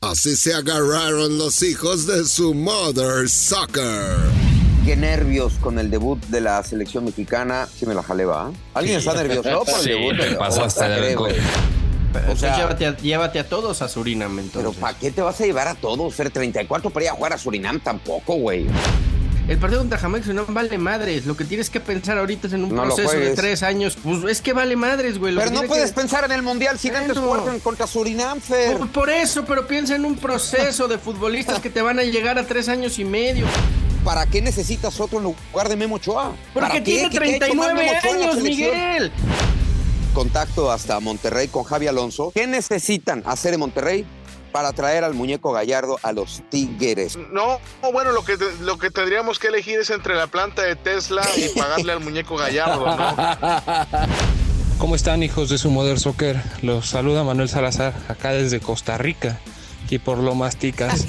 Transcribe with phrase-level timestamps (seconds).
[0.00, 4.16] Así se agarraron los hijos de su mother soccer.
[4.86, 7.66] Qué nervios con el debut de la selección mexicana.
[7.76, 8.52] Sí me la jaleba.
[8.74, 10.16] ¿Alguien está nervioso por el Sí, debut?
[10.16, 14.80] te pasaste ¿O O sea- llévate, a, llévate a todos a Surinam Pero entonces.
[14.80, 16.14] ¿para qué te vas a llevar a todos?
[16.14, 18.66] Ser 34 para ir a jugar a Surinam tampoco, güey.
[19.48, 21.24] El partido contra Jamaica Surinam vale madres.
[21.24, 23.96] Lo que tienes que pensar ahorita es en un No proceso de tres años.
[24.02, 25.32] Pues es que vale madres, güey.
[25.32, 28.76] Lo Pero no puedes que- pensar en el Mundial sin antes con- contra Surinam, Fer.
[28.76, 32.38] Por, por eso, pero piensa en un proceso de futbolistas que te van a llegar
[32.38, 33.46] a tres años y medio.
[34.04, 36.34] ¿Para qué necesitas otro en lugar de Memo Ochoa?
[36.52, 36.92] ¿Para Porque qué?
[36.92, 38.42] tiene ¿Qué te ha hecho mal 39 Memo Ochoa en la años?
[38.42, 39.12] Miguel.
[40.12, 42.32] Contacto hasta Monterrey con Javi Alonso.
[42.34, 44.04] ¿Qué necesitan hacer en Monterrey
[44.52, 47.16] para traer al muñeco Gallardo a los Tigres?
[47.32, 47.58] No,
[47.92, 51.48] bueno, lo que, lo que tendríamos que elegir es entre la planta de Tesla y
[51.58, 53.16] pagarle al muñeco Gallardo, ¿no?
[54.78, 56.40] ¿Cómo están hijos de su Mother Soccer?
[56.62, 59.40] Los saluda Manuel Salazar, acá desde Costa Rica,
[59.90, 61.04] y por lo masticas.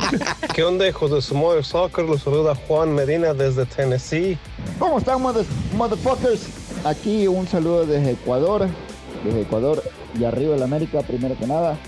[0.54, 2.04] ¿Qué onda, hijos de su Mother Soccer?
[2.04, 4.36] Los saluda Juan Medina desde Tennessee.
[4.78, 5.46] ¿Cómo están, mother-
[5.76, 6.46] motherfuckers?
[6.84, 8.68] Aquí un saludo desde Ecuador,
[9.24, 9.82] desde Ecuador
[10.18, 11.78] y arriba del América, primero que nada.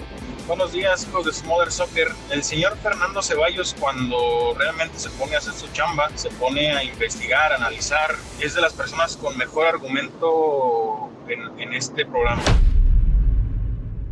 [0.47, 2.09] Buenos días, hijos de Smother Soccer.
[2.31, 6.84] El señor Fernando Ceballos, cuando realmente se pone a hacer su chamba, se pone a
[6.84, 12.42] investigar, a analizar, es de las personas con mejor argumento en, en este programa.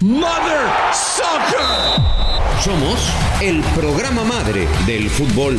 [0.00, 2.00] Mother Soccer.
[2.64, 2.98] Somos
[3.42, 5.58] el programa madre del fútbol.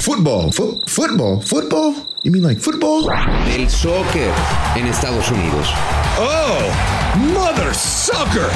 [0.00, 1.92] Football, fu- football, football.
[2.22, 3.08] You mean like football?
[3.46, 4.30] Del soccer
[4.76, 5.68] en Estados Unidos.
[6.20, 6.60] Oh,
[7.34, 8.48] Mother Soccer.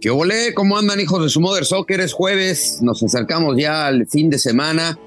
[0.00, 0.54] ¿Qué ole?
[0.54, 2.00] ¿Cómo andan, hijos de su Mother Soccer?
[2.00, 4.98] Es jueves, nos acercamos ya al fin de semana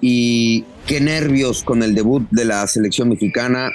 [0.00, 3.70] y qué nervios con el debut de la selección mexicana.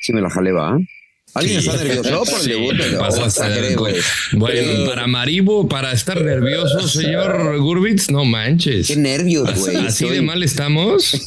[0.00, 0.86] Sí me la jaleba, ¿eh?
[1.34, 1.68] ¿Alguien Sí.
[1.68, 3.76] está nervioso por el Sí, debut?
[3.76, 3.94] güey?
[4.34, 8.86] Bueno, para Maribo, para estar nervioso, señor Gurbitz, no manches.
[8.86, 9.76] Qué nervios, güey.
[9.76, 11.20] Así Estoy- de mal estamos.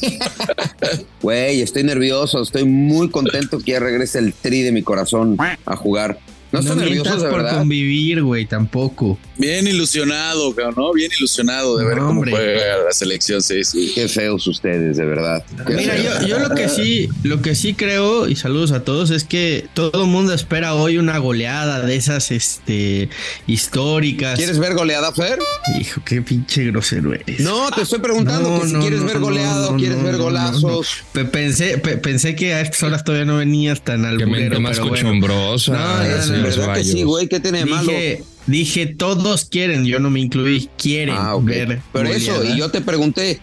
[1.20, 5.76] Güey, estoy nervioso, estoy muy contento que ya regrese el tri de mi corazón a
[5.76, 6.18] jugar.
[6.50, 7.58] ¿No están nerviosos por verdad?
[7.58, 9.18] convivir, güey, tampoco.
[9.36, 10.92] Bien ilusionado, cabrón, ¿no?
[10.94, 12.32] Bien ilusionado de ver No, cómo hombre.
[12.32, 13.92] juega la selección, sí, sí.
[13.94, 15.44] Qué feos ustedes, de verdad.
[15.66, 19.10] Qué Mira, yo, yo lo que sí, lo que sí creo, y saludos a todos,
[19.10, 23.10] es que todo el mundo espera hoy una goleada de esas este
[23.46, 24.36] históricas.
[24.38, 25.38] ¿Quieres ver goleada, Fer?
[25.80, 27.40] Hijo, qué pinche grosero eres.
[27.40, 29.76] No, te estoy preguntando No, que si no, quieres no, ver no, goleada o no,
[29.78, 30.62] quieres no, ver no, golazos.
[30.62, 30.80] no, no.
[31.12, 34.58] Pe- Pensé, pe- pensé que a estas horas todavía no venías tan al Qué mente
[34.58, 36.02] más cochombrosa, No,
[36.42, 37.28] no, señor ¿Verdad que sí, güey?
[37.28, 37.90] ¿Qué tiene de malo?
[37.90, 41.44] Dije, dije, todos quieren, yo no me incluí, quieren Ah, ok.
[41.44, 41.80] ver.
[41.92, 43.40] Pero eso, y yo te pregunté,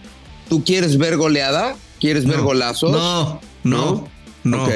[0.48, 1.76] ¿tú quieres ver goleada?
[2.00, 2.92] ¿Quieres ver golazos?
[2.92, 4.08] No, no,
[4.44, 4.64] no.
[4.64, 4.70] Ok,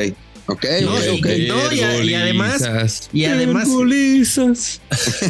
[0.47, 3.69] ok, No, ok, y- y- no, y a- y además- y además-.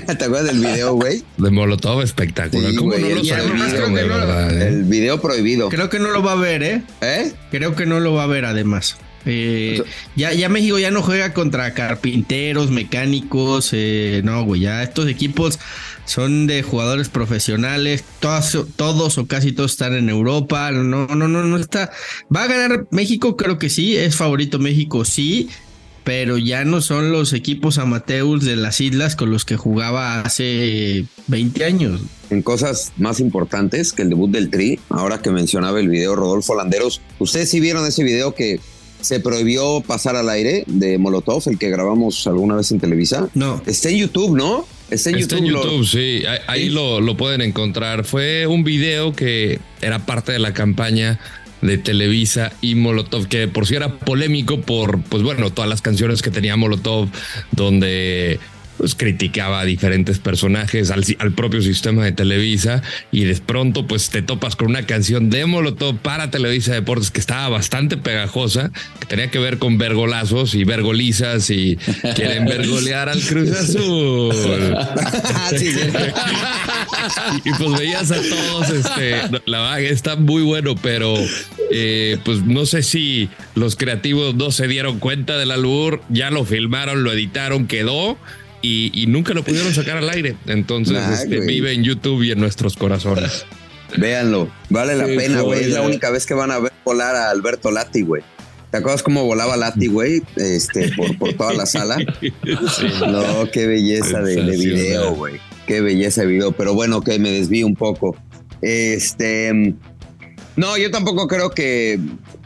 [0.07, 1.23] ¿Te acuerdas del video, güey?
[1.37, 2.71] De Molotov espectacular.
[2.71, 4.63] Sí, ¿Cómo güey, no el lo video, sabían, creo que de no- verdad?
[4.63, 4.69] eh?
[4.69, 5.69] El video prohibido.
[5.69, 6.83] Creo que no lo va a ver, ¿eh?
[7.01, 7.33] ¿Eh?
[7.51, 8.97] Creo que no lo va a ver además.
[9.27, 9.83] Eh,
[10.17, 15.59] ya, ya México ya no juega contra carpinteros, mecánicos, eh, no, güey, ya estos equipos
[16.07, 21.45] son de jugadores profesionales, todos, todos o casi todos están en Europa, no, no, no,
[21.45, 21.91] no está.
[22.35, 23.37] ¿Va a ganar México?
[23.37, 25.51] Creo que sí, es favorito México, sí,
[26.03, 31.05] pero ya no son los equipos amateurs de las islas con los que jugaba hace
[31.29, 32.01] 20 años.
[32.31, 36.55] En cosas más importantes que el debut del Tri, ahora que mencionaba el video Rodolfo
[36.55, 38.61] Landeros, ¿ustedes sí vieron ese video que
[39.01, 43.29] se prohibió pasar al aire de Molotov, el que grabamos alguna vez en Televisa?
[43.35, 43.63] No.
[43.67, 44.67] Está en YouTube, ¿no?
[44.91, 45.47] Está en Está YouTube.
[45.49, 46.27] en lo- YouTube, sí.
[46.27, 48.05] Ahí, ahí lo, lo pueden encontrar.
[48.05, 51.19] Fue un video que era parte de la campaña
[51.63, 56.23] de Televisa y Molotov, que por si era polémico por, pues bueno, todas las canciones
[56.23, 57.09] que tenía Molotov,
[57.53, 58.41] donde
[58.81, 62.81] pues criticaba a diferentes personajes, al, al propio sistema de Televisa,
[63.13, 67.21] y de pronto pues te topas con una canción de Molotov para Televisa Deportes que
[67.21, 71.77] estaba bastante pegajosa, que tenía que ver con vergolazos y vergolizas y
[72.15, 74.75] quieren vergolear al Cruz Azul.
[74.75, 75.75] Ah, sí,
[77.45, 81.17] y, y, pues veías a todos, este, la que está muy bueno, pero
[81.71, 86.47] eh, pues no sé si los creativos no se dieron cuenta del albur, ya lo
[86.47, 88.17] filmaron, lo editaron, quedó.
[88.63, 90.37] Y, y nunca lo pudieron sacar al aire.
[90.47, 93.47] Entonces Nah, este, vive en YouTube y en nuestros corazones.
[93.97, 95.65] Véanlo, vale la Sí, pena, güey.
[95.65, 98.23] Es la única vez que van a ver volar a Alberto Lati, güey.
[98.71, 100.23] ¿Te acuerdas cómo volaba Lati, güey?
[100.37, 101.97] Este, por, por toda la sala.
[103.01, 105.41] No, qué belleza de, de video, güey.
[105.67, 106.53] Qué belleza de video.
[106.53, 108.17] Pero bueno, que me desvío un poco.
[108.63, 109.75] Este.
[110.57, 111.99] No, yo tampoco creo que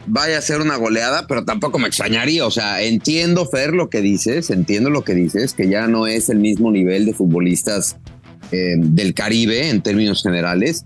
[0.07, 2.45] vaya a ser una goleada, pero tampoco me extrañaría.
[2.45, 6.29] O sea, entiendo, Fer, lo que dices, entiendo lo que dices, que ya no es
[6.29, 7.97] el mismo nivel de futbolistas
[8.51, 10.85] eh, del Caribe en términos generales.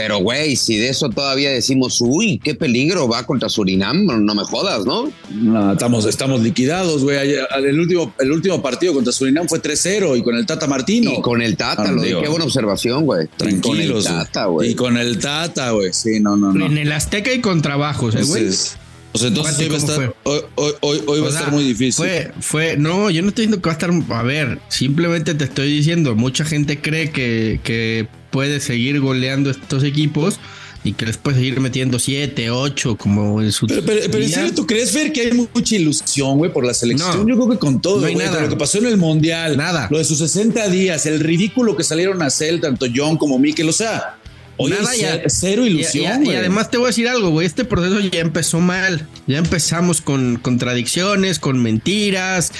[0.00, 4.44] Pero, güey, si de eso todavía decimos, uy, qué peligro va contra Surinam, no me
[4.44, 5.12] jodas, ¿no?
[5.30, 7.34] No, estamos, estamos liquidados, güey.
[7.54, 11.12] El último, el último partido contra Surinam fue 3-0 y con el Tata Martino.
[11.12, 13.26] Y con el Tata, lo Digo, qué buena observación, güey.
[13.26, 14.04] Y Con el Tranquilos.
[14.04, 14.70] Tata, güey.
[14.70, 15.92] Y con el Tata, güey.
[15.92, 16.64] Sí, no, no, no.
[16.64, 18.50] En el Azteca y con trabajos, ¿eh, güey.
[18.52, 21.40] Sea, entonces hoy va a ¿cómo estar, hoy, hoy, hoy, hoy va O a sea,
[21.40, 21.92] estar muy difícil.
[21.92, 23.90] Fue, fue, no, yo no estoy diciendo que va a estar.
[24.16, 29.82] A ver, simplemente te estoy diciendo, mucha gente cree que, que puede seguir goleando estos
[29.84, 30.38] equipos
[30.82, 33.66] y que les puede seguir metiendo 7, 8, como en su.
[33.66, 34.36] Pero, pero, pero en día.
[34.38, 37.18] serio, ¿tú crees, Fer, que hay mucha ilusión, güey, por la selección?
[37.18, 37.28] No.
[37.28, 38.40] Yo creo que con todo, No hay nada.
[38.40, 39.88] lo que pasó en el Mundial, Nada.
[39.90, 43.68] lo de sus 60 días, el ridículo que salieron a hacer tanto John como Mikel,
[43.68, 44.16] o sea,
[44.56, 46.36] hoy Nada, ya- cero Y- ilusión, y, y güey.
[46.38, 47.46] además te voy a decir algo, güey.
[47.46, 49.06] Este proceso ya empezó mal.
[49.26, 52.52] Ya empezamos con contradicciones, con mentiras,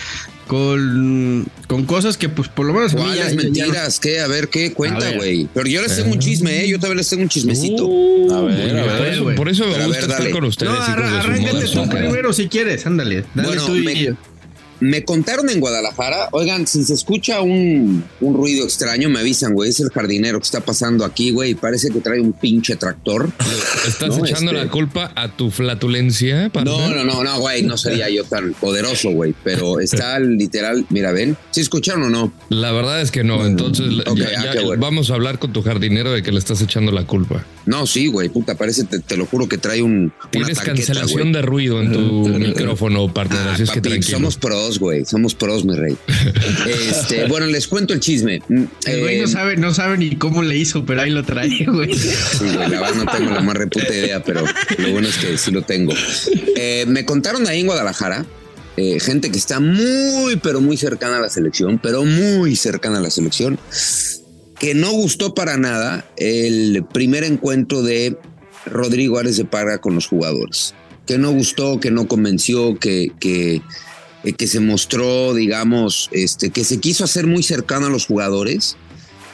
[0.50, 2.92] con, con cosas que, pues, por lo menos.
[2.92, 4.00] ¿Cuáles mentiras?
[4.00, 4.18] ¿Qué?
[4.18, 4.72] A ver, ¿qué?
[4.72, 5.46] Cuenta, güey.
[5.54, 6.68] Pero yo les tengo un chisme, ¿eh?
[6.68, 7.84] Yo también les tengo un chismecito.
[8.34, 9.12] a ver, a Por ver.
[9.14, 12.84] eso, por eso me gusta ver, estar con ustedes, No, arráncate tú primero si quieres.
[12.84, 13.24] Ándale.
[13.32, 14.16] Dale Bueno, tú y- me-
[14.80, 19.70] Me contaron en Guadalajara, oigan, si se escucha un, un ruido extraño, me avisan, güey,
[19.70, 23.30] es el jardinero que está pasando aquí, güey, parece que trae un pinche tractor.
[23.86, 26.50] ¿Estás No, echando este- la culpa a tu flatulencia?
[26.64, 31.12] No, no, no, no, güey, no sería yo tan poderoso, güey, pero está literal, mira,
[31.12, 32.32] ven, ¿sí escucharon o no?
[32.48, 33.44] La verdad es que no.
[33.46, 34.80] Entonces, ok, ya- ah, ya qué bueno.
[34.82, 37.44] vamos a hablar con tu jardinero de que le estás echando la culpa.
[37.66, 40.74] No, sí, güey, puta, parece, te, te lo juro que trae un, una Tienes tanqueta,
[40.94, 42.00] cancelación de ruido en tu
[42.38, 43.40] micrófono, partner.
[43.48, 44.16] Ah, así es que tranquilo.
[44.18, 45.96] somos pros, güey, somos pros, mi rey.
[46.66, 48.40] Este, bueno, les cuento el chisme.
[48.48, 51.24] Mm, El güey eh, no sabe, no sabe ni cómo le hizo, pero ahí lo
[51.24, 51.94] trae, güey.
[51.94, 54.44] Sí, güey, la verdad no tengo la más reputa idea, pero
[54.78, 55.92] lo bueno es que sí lo tengo.
[56.56, 58.26] Eh, me contaron ahí en Guadalajara,
[58.76, 63.00] eh, gente que está muy, pero muy cercana a la selección, pero muy cercana a
[63.00, 63.58] la selección,
[64.58, 68.16] que no gustó para nada el primer encuentro de
[68.66, 70.74] Rodrigo Ares de Parga con los jugadores.
[71.06, 73.62] Que no gustó, que no convenció, que, que,
[74.24, 78.76] eh, que se mostró, digamos, este, que se quiso hacer muy cercano a los jugadores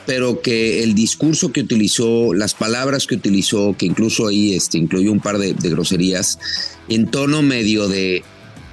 [0.06, 5.10] pero que el discurso que utilizó, las palabras que utilizó, que incluso ahí este, incluyó
[5.10, 6.38] un par de, de groserías,
[6.88, 8.22] en tono medio de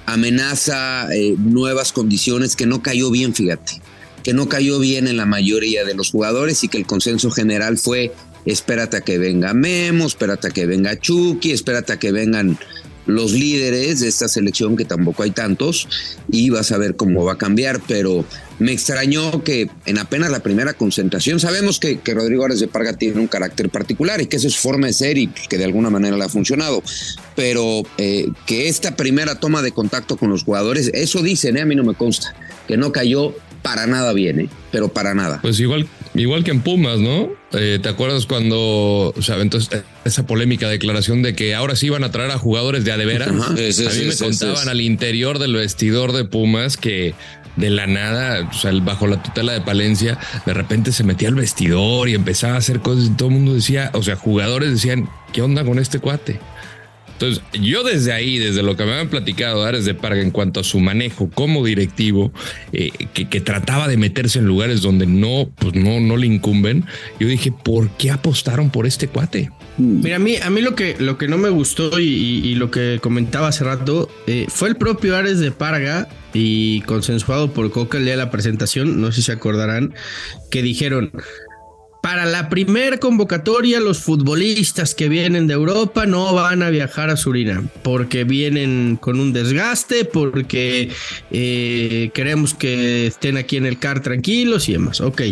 [0.06, 3.80] amenaza, eh, nuevas condiciones, que no cayó bien, fíjate,
[4.22, 7.78] que no cayó bien en la mayoría de los jugadores y que el consenso general
[7.78, 8.12] fue,
[8.46, 12.58] espérate a que venga Memo, espérate a que venga Chucky, espérate a que vengan
[13.06, 15.88] los líderes de esta selección, que tampoco hay tantos,
[16.30, 18.24] y vas a ver cómo va a cambiar, pero
[18.58, 22.92] me extrañó que en apenas la primera concentración, sabemos que, que Rodrigo Ares de Parga
[22.92, 25.90] tiene un carácter particular y que esa es forma de ser y que de alguna
[25.90, 26.82] manera le ha funcionado,
[27.34, 31.62] pero eh, que esta primera toma de contacto con los jugadores, eso dicen, ¿eh?
[31.62, 32.34] a mí no me consta,
[32.68, 34.48] que no cayó para nada bien, ¿eh?
[34.70, 35.40] pero para nada.
[35.40, 37.30] Pues igual, igual que en Pumas, ¿no?
[37.52, 42.04] Eh, ¿Te acuerdas cuando, o sea, entonces esa polémica declaración de que ahora sí iban
[42.04, 43.26] a traer a jugadores de adevera?
[43.56, 47.14] Sí, sí, a mí sí, me contaban al interior del vestidor de Pumas que
[47.56, 51.36] de la nada, o sea, bajo la tutela de Palencia, de repente se metía al
[51.36, 55.08] vestidor y empezaba a hacer cosas y todo el mundo decía, o sea, jugadores decían,
[55.32, 56.40] ¿qué onda con este cuate?
[57.14, 60.60] Entonces, yo desde ahí, desde lo que me habían platicado Ares de Parga en cuanto
[60.60, 62.32] a su manejo como directivo,
[62.72, 66.84] eh, que, que trataba de meterse en lugares donde no, pues no, no le incumben,
[67.20, 69.50] yo dije, ¿por qué apostaron por este cuate?
[69.78, 72.54] Mira, a mí, a mí lo que, lo que no me gustó y, y- y
[72.56, 77.70] lo que comentaba hace rato eh, fue el propio Ares de Parga y consensuado por
[77.70, 79.94] Coca el día de la presentación, no sé si se acordarán,
[80.50, 81.12] que dijeron,
[82.04, 87.16] para la primer convocatoria los futbolistas que vienen de Europa no van a viajar a
[87.16, 90.90] Surinam porque vienen con un desgaste, porque
[91.30, 95.00] eh, queremos que estén aquí en el CAR tranquilos y demás.
[95.00, 95.22] Ok.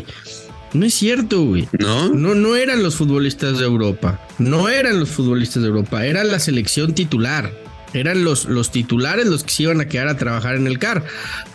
[0.73, 1.69] No es cierto, güey.
[1.79, 2.09] ¿No?
[2.09, 4.27] No, no eran los futbolistas de Europa.
[4.39, 6.07] No eran los futbolistas de Europa.
[6.07, 7.53] Era la selección titular.
[7.93, 11.05] Eran los, los titulares los que se iban a quedar a trabajar en el CAR.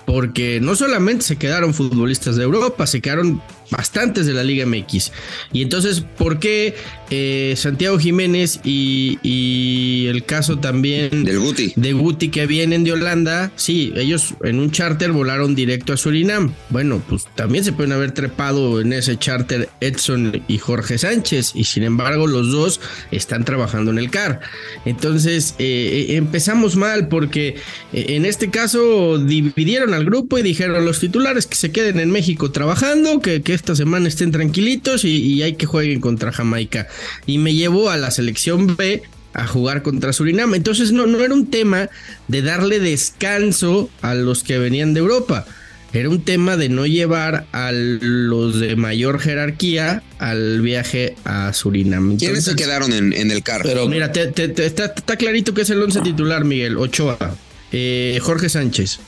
[0.05, 5.11] Porque no solamente se quedaron futbolistas de Europa, se quedaron bastantes de la Liga MX.
[5.53, 6.75] Y entonces, ¿por qué
[7.09, 11.73] eh, Santiago Jiménez y, y el caso también Del Guti.
[11.75, 16.53] de Guti que vienen de Holanda, sí, ellos en un charter volaron directo a Surinam.
[16.69, 21.63] Bueno, pues también se pueden haber trepado en ese charter Edson y Jorge Sánchez, y
[21.63, 22.81] sin embargo los dos
[23.11, 24.41] están trabajando en el CAR.
[24.85, 27.55] Entonces eh, eh, empezamos mal porque
[27.93, 32.51] en este caso dividieron al grupo y dijeron los titulares que se queden en México
[32.51, 36.87] trabajando, que, que esta semana estén tranquilitos y, y hay que jueguen contra Jamaica.
[37.25, 39.03] Y me llevó a la selección B
[39.37, 40.55] a jugar contra Surinam.
[40.55, 41.89] Entonces no, no era un tema
[42.27, 45.45] de darle descanso a los que venían de Europa.
[45.93, 52.17] Era un tema de no llevar a los de mayor jerarquía al viaje a Surinam.
[52.17, 53.63] ¿Quiénes se quedaron en, el carro?
[53.63, 56.77] Pero mira, está, clarito que es el once titular, Miguel.
[56.77, 57.17] Ochoa,
[57.71, 58.99] eh, Jorge Sánchez,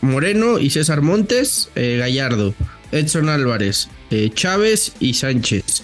[0.00, 2.54] Moreno y César Montes, eh, Gallardo,
[2.92, 5.82] Edson Álvarez, eh, Chávez y Sánchez.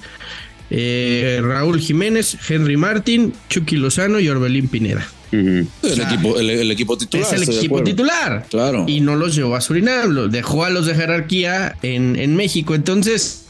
[0.71, 7.27] Raúl Jiménez, Henry Martín, Chucky Lozano y Orbelín Pineda el, equipo, el, equipo titular.
[7.27, 8.47] Es el equipo titular.
[8.49, 8.85] Claro.
[8.87, 12.75] Y no los llevó a Surinam, los dejó a los de jerarquía en, en México.
[12.75, 13.45] Entonces,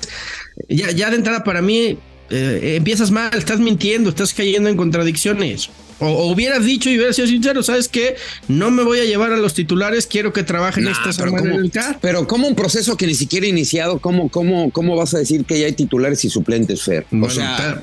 [0.68, 1.98] ya, ya de entrada para mí,
[2.30, 5.70] eh, empiezas mal, estás mintiendo, estás cayendo en contradicciones.
[6.00, 8.16] O, hubieras dicho y hubieras sido sincero, ¿sabes qué?
[8.46, 11.70] No me voy a llevar a los titulares, quiero que trabajen esta semana en el
[11.70, 11.98] CAR.
[12.00, 15.44] Pero como un proceso que ni siquiera ha iniciado, ¿cómo, cómo, cómo vas a decir
[15.44, 17.06] que ya hay titulares y suplentes, Fer?
[17.20, 17.82] o sea,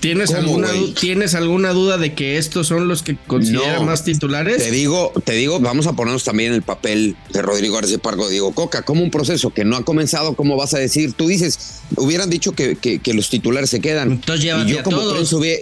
[0.00, 4.58] ¿Tienes alguna, ¿Tienes alguna duda de que estos son los que consideran más titulares?
[4.58, 8.52] Te digo, te digo, vamos a ponernos también el papel de Rodrigo García Pargo, Diego
[8.52, 11.12] Coca, como un proceso que no ha comenzado, ¿cómo vas a decir?
[11.12, 14.12] Tú dices, hubieran dicho que, que, los titulares se quedan.
[14.12, 15.60] Entonces y yo como prensa hubiera,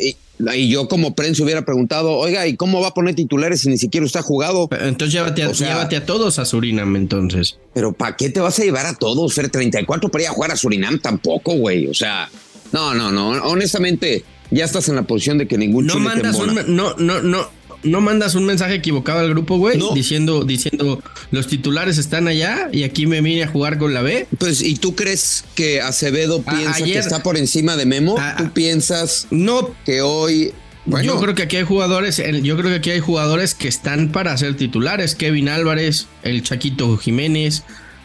[0.55, 3.79] y, yo como prensa hubiera preguntado, oiga, ¿y cómo va a poner titulares si ni
[3.79, 4.69] siquiera usted ha jugado?
[4.81, 7.59] Entonces llévate a, llévate a todos a Surinam entonces.
[7.75, 9.49] Pero ¿para qué te vas a llevar a todos, Fer?
[9.49, 11.87] 34 para ir a jugar a Surinam tampoco, güey.
[11.89, 12.31] O sea...
[12.77, 13.31] No, no, no.
[13.45, 17.49] Honestamente, ya estás en la posición de que ningún no mandas un, no, no, no,
[17.83, 22.83] no mandas un mensaje equivocado al grupo, güey, diciendo, diciendo los titulares están allá y
[22.83, 24.27] aquí me vine a jugar con la B.
[24.39, 28.17] Pues, ¿y tú crees que Acevedo piensa que está por encima de Memo?
[28.37, 30.53] ¿Tú piensas no que hoy
[30.85, 31.15] bueno.
[31.15, 34.37] Yo creo que aquí hay jugadores, yo creo que aquí hay jugadores que están para
[34.37, 35.17] ser titulares.
[35.17, 37.65] Kevin Álvarez, el Chaquito Jiménez,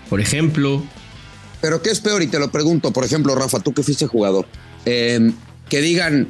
[0.09, 0.83] por ejemplo.
[1.61, 2.21] Pero ¿qué es peor?
[2.23, 4.47] Y te lo pregunto, por ejemplo, Rafa, tú que fuiste jugador,
[4.85, 5.33] em,
[5.69, 6.27] que digan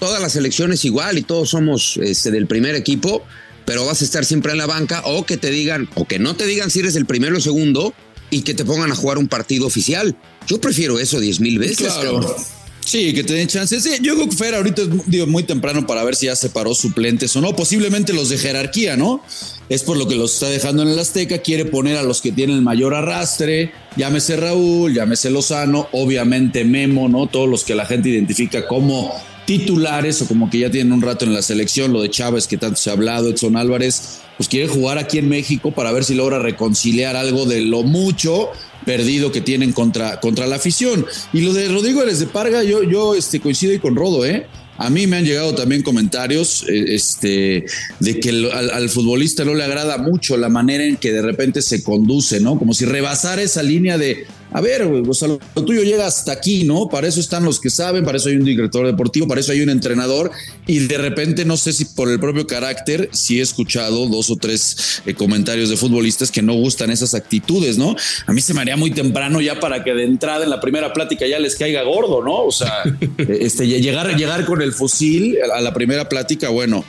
[0.00, 3.22] todas las elecciones igual y todos somos este, del primer equipo,
[3.64, 6.34] pero vas a estar siempre en la banca, o que te digan, o que no
[6.36, 7.94] te digan si eres el primero o segundo
[8.30, 10.16] y que te pongan a jugar un partido oficial.
[10.46, 11.92] Yo prefiero eso diez mil veces.
[11.92, 12.36] Claro.
[12.84, 13.84] Sí, que te den chances.
[14.02, 17.34] Yo creo que Fer ahorita es digo, muy temprano para ver si ya separó suplentes
[17.34, 17.56] o no.
[17.56, 19.22] Posiblemente los de jerarquía, ¿no?
[19.68, 21.38] Es por lo que los está dejando en el Azteca.
[21.38, 23.72] Quiere poner a los que tienen el mayor arrastre.
[23.96, 27.26] Llámese Raúl, llámese Lozano, obviamente Memo, ¿no?
[27.26, 29.12] Todos los que la gente identifica como
[29.46, 31.92] titulares o como que ya tienen un rato en la selección.
[31.92, 35.28] Lo de Chávez, que tanto se ha hablado, Edson Álvarez, pues quiere jugar aquí en
[35.28, 38.50] México para ver si logra reconciliar algo de lo mucho
[38.84, 41.06] perdido que tienen contra, contra la afición.
[41.32, 44.46] Y lo de Rodrigo Eres de Parga, yo, yo este, coincido con Rodo, ¿eh?
[44.76, 47.64] A mí me han llegado también comentarios eh, este,
[48.00, 51.84] de que al, futbolista no le agrada mucho la manera en que de repente se
[51.84, 52.58] conduce, ¿no?
[52.58, 56.62] Como si rebasara esa línea de, a ver, o sea, lo tuyo llega hasta aquí,
[56.62, 56.88] ¿no?
[56.88, 59.62] Para eso están los que saben, para eso hay un director deportivo, para eso hay
[59.62, 60.30] un entrenador
[60.64, 64.36] y de repente no sé si por el propio carácter, si he escuchado dos o
[64.36, 67.96] tres eh, comentarios de futbolistas que no gustan esas actitudes, ¿no?
[68.28, 70.92] A mí se me haría muy temprano ya para que de entrada en la primera
[70.92, 72.44] plática ya les caiga gordo, ¿no?
[72.44, 72.84] O sea,
[73.18, 76.84] este, llegar, llegar con el fusil a la primera plática, bueno,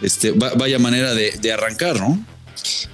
[0.00, 2.24] este, vaya manera de, de arrancar, ¿no?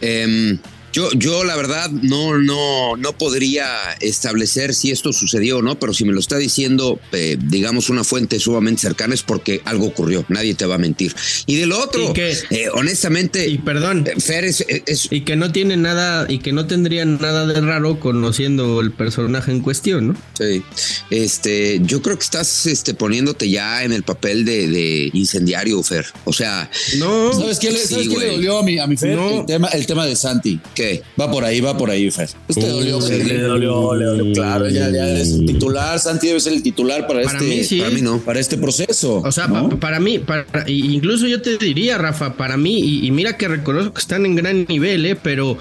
[0.00, 0.58] Eh,
[0.96, 3.66] yo, yo la verdad no, no, no podría
[4.00, 8.02] establecer si esto sucedió o no, pero si me lo está diciendo, eh, digamos, una
[8.02, 10.24] fuente sumamente cercana es porque algo ocurrió.
[10.30, 11.14] Nadie te va a mentir.
[11.44, 14.64] Y de lo otro, que, eh, honestamente, y perdón, eh, Fer es,
[15.10, 19.50] y que no tiene nada y que no tendría nada de raro conociendo el personaje
[19.50, 20.16] en cuestión, ¿no?
[20.32, 20.62] Sí.
[21.10, 26.06] Este, yo creo que estás este, poniéndote ya en el papel de, incendiario, Fer.
[26.24, 27.34] O sea, no.
[27.34, 29.18] ¿Sabes qué le, ¿sabes qué le dolió a mi, a mi Fer?
[29.18, 30.58] El, tema, el tema de Santi.
[30.74, 30.85] ¿Qué?
[31.20, 32.28] Va por ahí, va por ahí, Fer.
[32.48, 34.68] Este dolió, le, dolió, le dolió, claro.
[34.68, 35.98] Ya, ya es el titular.
[35.98, 37.44] Santi debe ser el titular para, este.
[37.44, 38.18] Mí, Para mí no.
[38.20, 39.22] Para este proceso.
[39.24, 39.48] O sea,
[39.80, 44.00] para mí, para, incluso yo te diría, Rafa, para mí, y, mira que reconozco que
[44.00, 45.16] están en gran nivel, ¿eh?
[45.20, 45.58] pero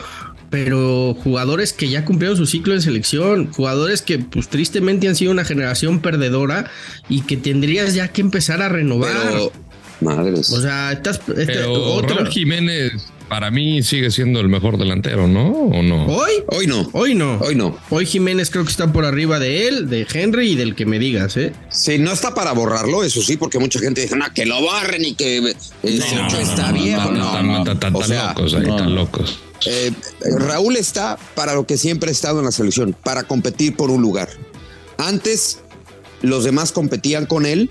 [0.50, 5.32] pero jugadores que ya cumplieron su ciclo de selección, jugadores que pues tristemente han sido
[5.32, 6.72] una generación perdedora
[7.10, 9.12] y que tendrías ya que empezar a renovar.
[9.28, 9.52] Pero,
[10.00, 10.52] madres.
[10.52, 15.50] O sea, estás este, pero Jiménez para mí sigue siendo el mejor delantero, ¿no?
[15.50, 16.06] ¿O no?
[16.06, 16.88] Hoy, hoy no.
[16.94, 17.38] Hoy no.
[17.40, 17.78] Hoy no.
[17.90, 21.00] Hoy Jiménez creo que está por arriba de él, de Henry y del que me
[21.00, 21.54] digas, ¿eh?
[21.70, 25.04] Sí, no está para borrarlo, eso sí, porque mucha gente dice, no, que lo barren
[25.04, 27.12] y que eh, no, está viejo.
[27.12, 29.40] No, Están locos ahí, están locos.
[29.66, 29.92] Eh,
[30.38, 34.02] Raúl está para lo que siempre ha estado en la selección, para competir por un
[34.02, 34.30] lugar.
[34.98, 35.60] Antes
[36.22, 37.70] los demás competían con él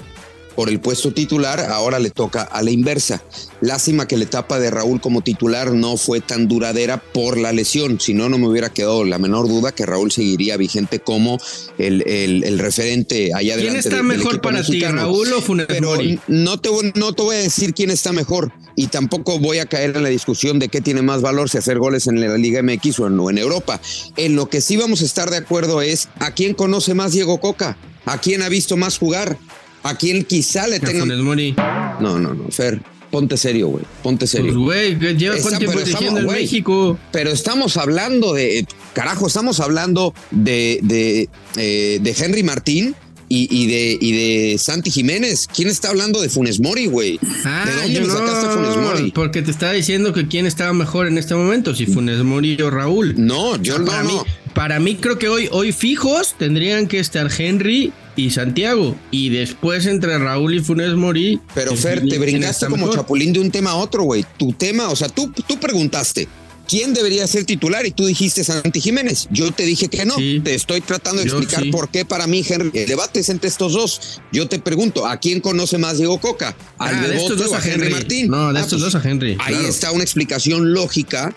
[0.55, 3.23] por el puesto titular, ahora le toca a la inversa.
[3.61, 7.99] Lástima que la etapa de Raúl como titular no fue tan duradera por la lesión,
[8.01, 11.39] si no, no me hubiera quedado la menor duda que Raúl seguiría vigente como
[11.79, 13.57] el, el, el referente allá.
[13.57, 14.81] ¿Quién está del- del mejor para ti.
[14.81, 15.97] Raúl o Funes Pero
[16.29, 19.67] no te, voy- no te voy a decir quién está mejor y tampoco voy a
[19.67, 22.63] caer en la discusión de qué tiene más valor si hacer goles en la Liga
[22.63, 23.81] MX o en, o en Europa.
[24.17, 27.41] En lo que sí vamos a estar de acuerdo es a quién conoce más Diego
[27.41, 29.39] Coca, a quién ha visto más jugar,
[29.85, 31.01] a quién quizá le A tenga...
[31.01, 31.55] Funes Mori.
[32.01, 34.53] No, no, no, Fer, ponte serio, güey, ponte serio.
[34.65, 36.99] Pues, güey, lleva cuánto tiempo estamos- en México.
[37.13, 42.97] Pero estamos hablando de, carajo, estamos hablando de, de, eh, de Henry Martín
[43.29, 45.47] y, y de, y de Santi Jiménez.
[45.55, 47.21] ¿Quién está hablando de Funes Mori, güey?
[47.45, 49.11] Ah, ¿De dónde yo me sacaste Funes Mori?
[49.13, 52.71] Porque te estaba diciendo que quién estaba mejor en este momento, si Funes Mori o
[52.71, 53.15] Raúl.
[53.17, 54.09] No, yo no, para no.
[54.13, 54.19] mí,
[54.55, 58.97] para mí creo que hoy, hoy fijos tendrían que estar Henry y Santiago.
[59.11, 61.41] Y después entre Raúl y Funes Mori.
[61.55, 62.95] Pero Fer, te ¿quién brincaste como mejor?
[62.97, 64.25] chapulín de un tema a otro, güey.
[64.37, 66.29] Tu tema, o sea, tú, tú preguntaste.
[66.67, 67.85] ¿Quién debería ser titular?
[67.85, 69.29] Y tú dijiste Santi Jiménez.
[69.31, 70.17] Yo te dije que no.
[70.17, 71.71] Te estoy tratando de Yo explicar sí.
[71.71, 72.71] por qué para mí Henry.
[72.73, 74.23] El debate es entre estos dos.
[74.33, 76.57] Yo te pregunto, ¿a quién conoce más Diego Coca?
[76.79, 77.91] ¿Al Ah, de estos dos a Henry.
[77.91, 78.29] Martín?
[78.29, 79.37] No, de Ah, estos pues, dos a Henry.
[79.41, 79.69] Ahí claro.
[79.69, 81.37] está una explicación lógica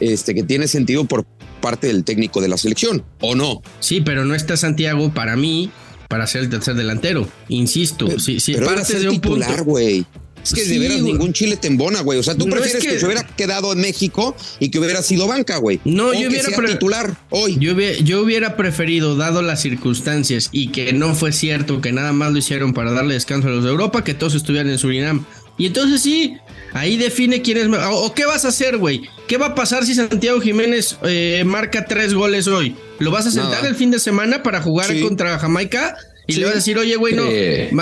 [0.00, 1.24] este, que tiene sentido por
[1.60, 3.62] parte del técnico de la selección, ¿o no?
[3.78, 5.70] Sí, pero no está Santiago para mí
[6.14, 7.26] para ser el tercer delantero.
[7.48, 10.06] Insisto, si, si Pero ser de un titular, güey.
[10.44, 11.12] Es que de Sí, veras güey.
[11.12, 12.20] ningún chile te embona, güey.
[12.20, 12.94] O sea, tú No, prefieres es que...
[12.94, 15.80] que- se hubiera quedado en México y que hubiera sido banca, güey.
[15.84, 17.56] No, O yo hubiera pre- titular hoy.
[17.58, 22.12] Yo hubiera, yo hubiera preferido, dado las circunstancias y que no fue cierto que nada
[22.12, 25.24] más lo hicieron para darle descanso a los de Europa, que todos estuvieran en Surinam.
[25.58, 26.36] Y entonces sí,
[26.74, 27.66] ahí define quién es.
[27.66, 29.02] O, o qué vas a hacer, güey.
[29.26, 32.76] ¿Qué va a pasar si Santiago Jiménez eh, marca tres goles hoy?
[32.98, 33.68] ¿Lo vas a sentar Nada.
[33.68, 35.00] el fin de semana para jugar Sí.
[35.00, 35.96] contra Jamaica?
[36.26, 36.38] Y Sí.
[36.40, 37.24] le vas a decir, oye, güey, no,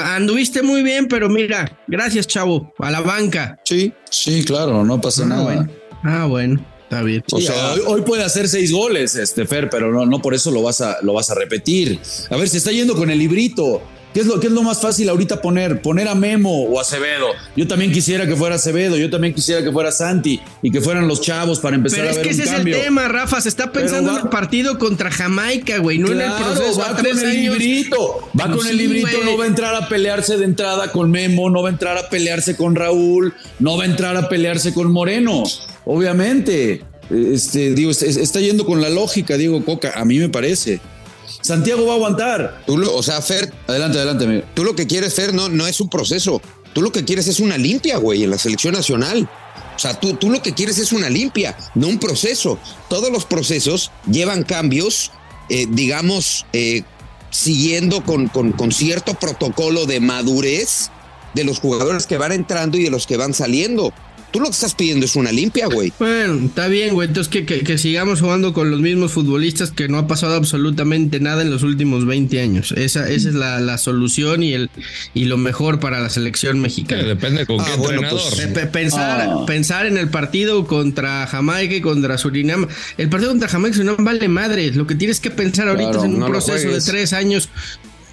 [0.01, 3.59] anduviste muy bien, pero mira, gracias, chavo, a la banca.
[3.65, 5.43] Sí, sí, claro, no pasa Ah, nada.
[5.43, 5.69] bueno.
[6.03, 7.23] Ah, bueno, está bien.
[7.31, 10.51] O sea, hoy, hoy puede hacer seis goles, este Fer, pero no, no por eso
[10.51, 12.01] lo vas a, lo vas a repetir.
[12.31, 13.81] A ver, se está yendo con el librito.
[14.15, 15.81] ¿Qué es, lo, ¿Qué es lo más fácil ahorita poner?
[15.81, 17.29] Poner a Memo o a Acevedo.
[17.57, 21.09] Yo también quisiera que fuera Acevedo, yo también quisiera que fuera Santi y que fueran
[21.09, 22.75] los chavos para empezar Pero a es ver que un ese cambio.
[22.75, 23.41] es el tema, Rafa.
[23.41, 26.79] Se está pensando va- en el partido contra Jamaica, güey, no en el proceso.
[26.79, 27.59] va a con el años.
[27.59, 29.25] librito, va Pues con el sí, librito, güey.
[29.25, 32.09] no va a entrar a pelearse de entrada con Memo, no va a entrar a
[32.11, 35.45] pelearse con Raúl, no va a entrar a pelearse con Moreno,
[35.85, 36.83] obviamente.
[37.11, 40.81] Este, digo, es- es- está yendo con la lógica, Diego Coca, a mí me parece.
[41.43, 42.63] Santiago va a aguantar.
[42.67, 44.43] Tú lo- o sea, Fer, Adelante, adelante, amigo.
[44.55, 46.41] tú lo que quieres, Fer, no, no es un proceso.
[46.73, 49.29] Tú lo que quieres es una limpia, güey, en la selección nacional.
[49.77, 52.59] O sea, tú, tú lo que quieres es una limpia, no un proceso.
[52.89, 55.11] Todos los procesos llevan cambios,
[55.51, 56.83] eh, digamos, eh,
[57.31, 60.91] siguiendo con, con- con cierto protocolo de madurez
[61.35, 63.93] de los jugadores que van entrando y de los que van saliendo.
[64.33, 65.93] Tú lo que estás pidiendo es una limpia, güey.
[65.99, 67.09] Bueno, está bien, güey.
[67.09, 71.21] Entonces que, que- que sigamos jugando con los mismos futbolistas que no ha pasado absolutamente
[71.21, 72.73] nada en los últimos 20 años.
[72.73, 74.71] Esa, esa es la, la solución y, el,
[75.15, 77.03] y lo mejor para la selección mexicana.
[77.05, 78.23] depende con Ah, qué bueno, entrenador.
[78.31, 79.45] pues, Pe- pe- Pensar, Ah.
[79.47, 82.67] pensar en el partido contra Jamaica y contra Surinam.
[82.97, 84.77] El partido contra Jamaica y Surinam vale madres.
[84.77, 87.49] Lo que tienes que pensar ahorita Claro, es en un no proceso de tres años.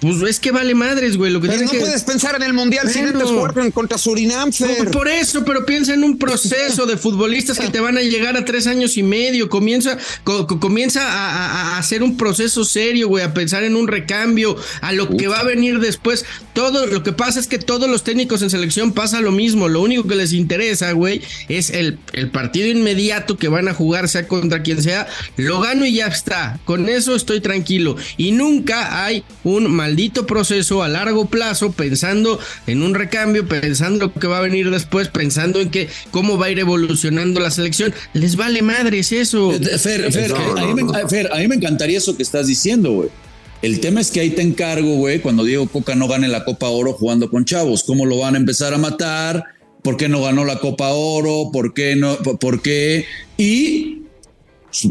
[0.00, 1.30] Pues es que vale madres, güey.
[1.30, 3.18] Lo que Pero no que puedes pensar en el Mundial sin Bueno.
[3.20, 4.76] antes jugar con- contra Surinam, Fer.
[4.78, 8.36] Por, por eso, pero piensa en un proceso de futbolistas que te van a llegar
[8.36, 9.48] a tres años y medio.
[9.48, 13.76] Comienza, co- co- comienza a, a- a hacer un proceso serio, güey, a pensar en
[13.76, 16.24] un recambio, a lo que va a venir después.
[16.54, 19.68] Todo lo que pasa es que todos los técnicos en selección pasa lo mismo.
[19.68, 24.08] Lo único que les interesa, güey, es el, el partido inmediato que van a jugar,
[24.08, 25.06] sea contra quien sea.
[25.36, 26.58] Lo gano y ya está.
[26.64, 27.96] Con eso estoy tranquilo.
[28.16, 34.14] Y nunca hay un maldito proceso a largo plazo pensando en un recambio, pensando lo
[34.14, 37.94] que va a venir después, pensando en que cómo va a ir evolucionando la selección.
[38.12, 39.52] Les vale madres eso.
[39.52, 41.08] Fer, Fer, No, a, mí no, me, no.
[41.08, 43.08] Fer, a mí me encantaría eso que estás diciendo, güey.
[43.62, 46.68] El tema es que ahí te encargo, güey, cuando Diego Coca no gane la Copa
[46.68, 47.84] Oro jugando con chavos.
[47.84, 49.44] ¿Cómo lo van a empezar a matar?
[49.82, 51.50] ¿Por qué no ganó la Copa Oro?
[51.52, 52.16] ¿Por qué no?
[52.16, 53.04] ¿Por qué?
[53.36, 54.02] Y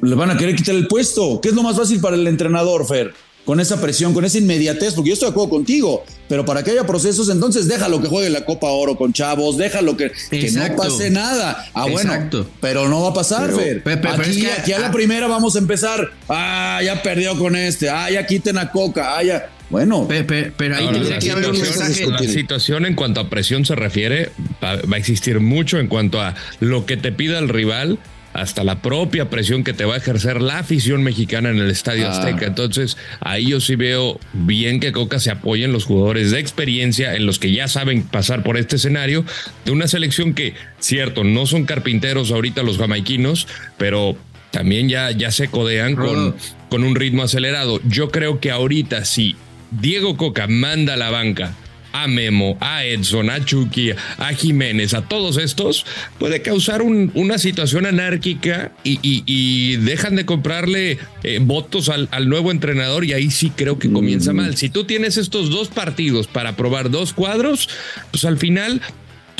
[0.02, 1.42] le van a querer quitar el puesto.
[1.42, 3.14] ¿Qué es lo más fácil para el entrenador, Fer?
[3.50, 6.70] Con esa presión, con esa inmediatez, porque yo estoy de acuerdo contigo, pero para que
[6.70, 10.76] haya procesos, entonces déjalo que juegue la Copa Oro con chavos, déjalo que, que no
[10.76, 11.66] pase nada.
[11.74, 12.48] Ah, bueno, Exacto.
[12.62, 13.82] pero no va a pasar, Pero- Fer.
[13.84, 14.92] Pero aquí, es que- aquí a la ah.
[14.92, 16.12] primera vamos a empezar.
[16.30, 17.90] Ah, ya perdió con este.
[17.90, 19.18] Ah, ya quiten a Coca.
[19.18, 19.50] Ah, ya.
[19.72, 22.28] Bueno, Pe- pe- pero ahí tendría la, que haber un situación, mensaje.
[22.28, 24.30] la situación en cuanto a presión se refiere
[24.64, 27.98] va a existir mucho en cuanto a lo que te pida el rival
[28.34, 32.08] hasta la propia presión que te va a ejercer la afición mexicana en el Estadio
[32.08, 32.12] Ah.
[32.12, 32.46] Azteca.
[32.46, 37.16] Entonces, ahí yo sí veo bien que Coca se apoye en los jugadores de experiencia,
[37.16, 39.26] en los que ya saben pasar por este escenario,
[39.66, 44.16] de una selección que, cierto, no son carpinteros ahorita los jamaiquinos, pero
[44.52, 46.36] también ya, ya se codean con,
[46.70, 47.80] con un ritmo acelerado.
[47.88, 49.36] Yo creo que ahorita si
[49.72, 51.54] Diego Coca manda a la banca
[51.92, 55.86] a Memo, a Edson, a Chucky, a Jiménez, a todos estos,
[56.18, 62.08] puede causar un- una situación anárquica y, y- y dejan de comprarle eh, votos al,
[62.12, 64.56] al nuevo entrenador y ahí sí creo que comienza mal.
[64.58, 67.70] Si tú tienes estos dos partidos para probar dos cuadros,
[68.12, 68.82] pues al final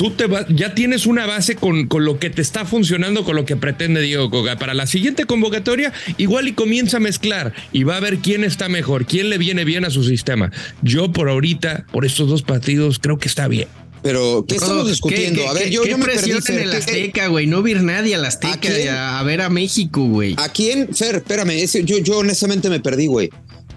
[0.00, 3.36] tú te vas, ya tienes una base con, con lo que te está funcionando, con
[3.36, 4.56] lo que pretende Diego Coga.
[4.56, 8.70] Para la siguiente convocatoria, igual y comienza a mezclar y va a ver quién está
[8.70, 10.50] mejor, quién le viene bien a su sistema.
[10.80, 13.68] Yo por ahorita, por estos dos partidos, creo que está bien.
[14.02, 15.42] Pero, ¿qué estamos ¿Qué- discutiendo?
[15.42, 16.62] qué- a ver, qué- yo, qué yo me presión perdí, en Fer.
[16.64, 17.46] el ¿Qué- Azteca, güey.
[17.46, 20.34] No ir nadie al Azteca a, a ver a México, güey.
[20.38, 20.94] ¿A quién?
[20.94, 23.28] Fer, espérame, ese- yo, yo honestamente me perdí, güey.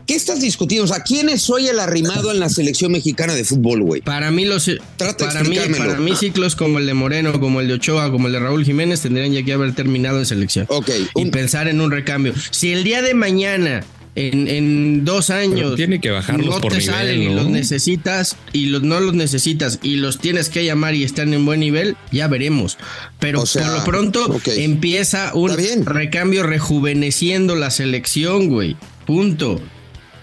[0.08, 0.86] ¿Qué estás discutiendo?
[0.86, 4.02] O sea, ¿quién es hoy el arrimado en la selección mexicana de fútbol, güey?
[4.02, 7.62] Para mí los Trata de para mí, para mí ciclos como el de Moreno, como
[7.62, 10.66] el de Ochoa, como el de Raúl Jiménez tendrían ya que haber terminado en selección.
[10.70, 10.90] Ok.
[11.16, 12.34] Y pensar en un recambio.
[12.52, 13.84] Si el día de mañana
[14.16, 17.48] en, en dos años Pero tiene que bajarlos no por te nivel, salen y los
[17.48, 21.60] necesitas y los no los necesitas y los tienes que llamar y están en buen
[21.60, 22.78] nivel, ya veremos.
[23.20, 28.76] Pero O sea, por lo pronto empieza un recambio rejuveneciendo la selección, güey.
[29.06, 29.60] Punto.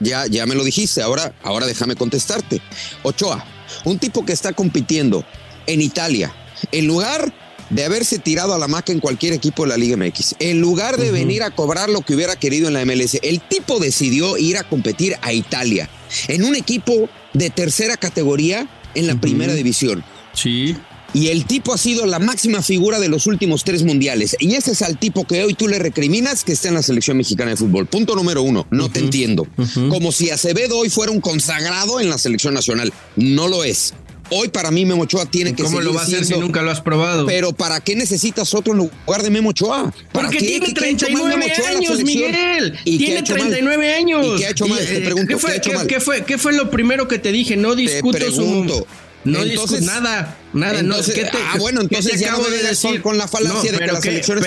[0.01, 2.61] Ya, ya me lo dijiste, ahora, ahora déjame contestarte.
[3.03, 3.45] Ochoa,
[3.85, 5.25] un tipo que está compitiendo
[5.67, 6.35] en Italia,
[6.73, 7.33] en lugar
[7.71, 10.97] de haberse tirado a la maca en cualquier equipo de la Liga MX, en lugar
[10.97, 14.59] de venir a cobrar lo que hubiera querido en la MLS, el tipo decidió ir
[14.59, 15.89] a competir a Italia,
[16.29, 20.05] en un equipo de tercera categoría en la primera división.
[20.33, 20.77] Sí.
[21.13, 24.37] Y el tipo ha sido la máxima figura de los últimos tres mundiales.
[24.39, 27.17] Y ese es al tipo que hoy tú le recriminas que está en la selección
[27.17, 27.87] mexicana de fútbol.
[27.87, 28.67] Punto número uno.
[28.71, 29.47] No te entiendo.
[29.89, 32.93] Como si Acevedo hoy fuera un consagrado en la selección nacional.
[33.17, 33.93] No lo es.
[34.33, 36.63] Hoy para mí Memo Ochoa tiene que ¿Cómo seguir lo va a hacer si nunca
[36.63, 37.27] lo has probado?
[37.27, 39.93] Pero ¿para qué necesitas otro en lugar de Memo Ochoa?
[40.13, 40.47] ¿Para Porque qué?
[40.47, 42.05] tiene ¿Qué- qué ha hecho mal 39 Memo Ochoa en la años?
[42.05, 42.79] Miguel.
[42.85, 43.41] ¿Y qué ha Tiene hecho mal?
[43.49, 44.27] 39 años.
[44.27, 44.79] ¿Y qué ha hecho mal?
[44.79, 45.87] Te pregunto, ¿qué ¿qué fue, ha hecho qué- mal?
[45.89, 47.57] qué fue, qué fue lo primero que te dije?
[47.57, 48.87] No discuto su...
[49.23, 50.81] No Entonces- discuto nada, nada.
[50.81, 53.03] entonces- no, ¿qué te, ah, bueno, te entonces ya no acabo de decir?
[53.03, 53.87] con la falacia de que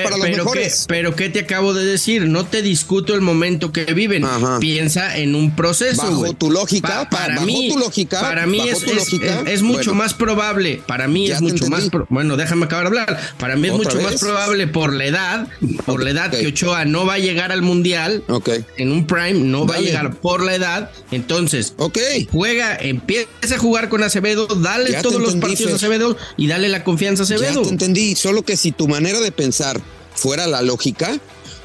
[0.03, 0.79] para los pero mejores.
[0.81, 2.23] qué- pero ¿qué te acabo de decir?
[2.27, 4.23] No te discuto el momento que viven.
[4.25, 4.59] Ajá.
[4.59, 8.45] Piensa en un proceso, Bajo tu lógica, Pa- pa- para bajo mí, tu lógica, para
[8.45, 9.93] mí es, lógica, es- es mucho bueno.
[9.95, 10.81] más probable.
[10.87, 11.89] Para mí es te mucho más.
[11.89, 13.19] pro- bueno, déjame acabar de hablar.
[13.39, 15.47] Para mí es ¿Otra mucho más probable por la edad,
[15.85, 18.23] por la edad que Ochoa no va a llegar al mundial.
[18.27, 18.49] Ok.
[18.77, 20.91] En un prime no va a llegar por la edad.
[21.11, 21.97] Entonces, Ok.
[22.31, 25.92] juega, empieza a jugar con Acevedo, dale Ya te todos los partidos a Fer.
[25.93, 27.61] Acevedo y dale la confianza a Ya Acevedo.
[27.61, 29.79] te entendí, solo que si tu manera de pensar
[30.15, 31.19] fuera la lógica,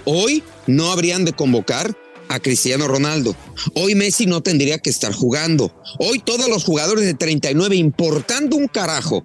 [0.05, 1.95] hoy no habrían de convocar
[2.29, 3.35] a Cristiano Ronaldo.
[3.75, 5.73] Hoy Messi no tendría que estar jugando.
[5.99, 9.25] Hoy todos los jugadores de 39, importando un carajo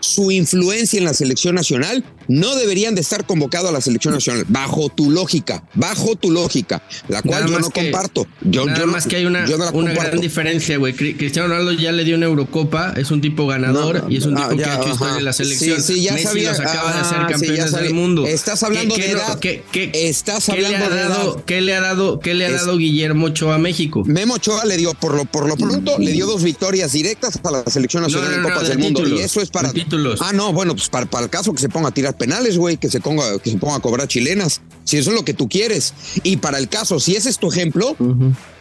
[0.00, 4.44] su influencia en la selección nacional, no deberían de estar convocados a la selección nacional.
[4.48, 8.26] Bajo tu lógica, bajo tu lógica, la cual Nada yo más no que- comparto.
[8.42, 10.94] Yo, nada yo no- más que hay una, no una gran diferencia, güey.
[10.94, 14.24] Cri- Cristiano Ronaldo ya le dio una Eurocopa, es un tipo ganador No, y es
[14.26, 14.92] un tipo que ha hecho ajá.
[14.92, 15.82] historia en la selección.
[15.82, 18.26] Sí, sí, ya Messi sabía, los acaba de hacer campeones del mundo.
[18.26, 19.38] Estás hablando ¿Qué- de edad.
[19.38, 21.44] qué- qué- Estás hablando ha de dado, edad.
[21.44, 24.02] ¿Qué le ha dado, qué le ha Es- dado Guillermo Ochoa a México?
[24.06, 27.50] Memo Ochoa le dio, por lo, por lo pronto, le dio dos victorias directas a
[27.50, 29.06] la selección nacional en Copas de del Mundo.
[29.08, 29.71] y eso es para.
[30.20, 32.76] Ah, no, bueno, pues para, para el caso que se ponga a tirar penales, güey,
[32.76, 34.60] que se ponga, que se ponga a cobrar chilenas.
[34.84, 35.94] Si eso es lo que tú quieres.
[36.22, 37.96] Y para el caso, si ese es tu ejemplo,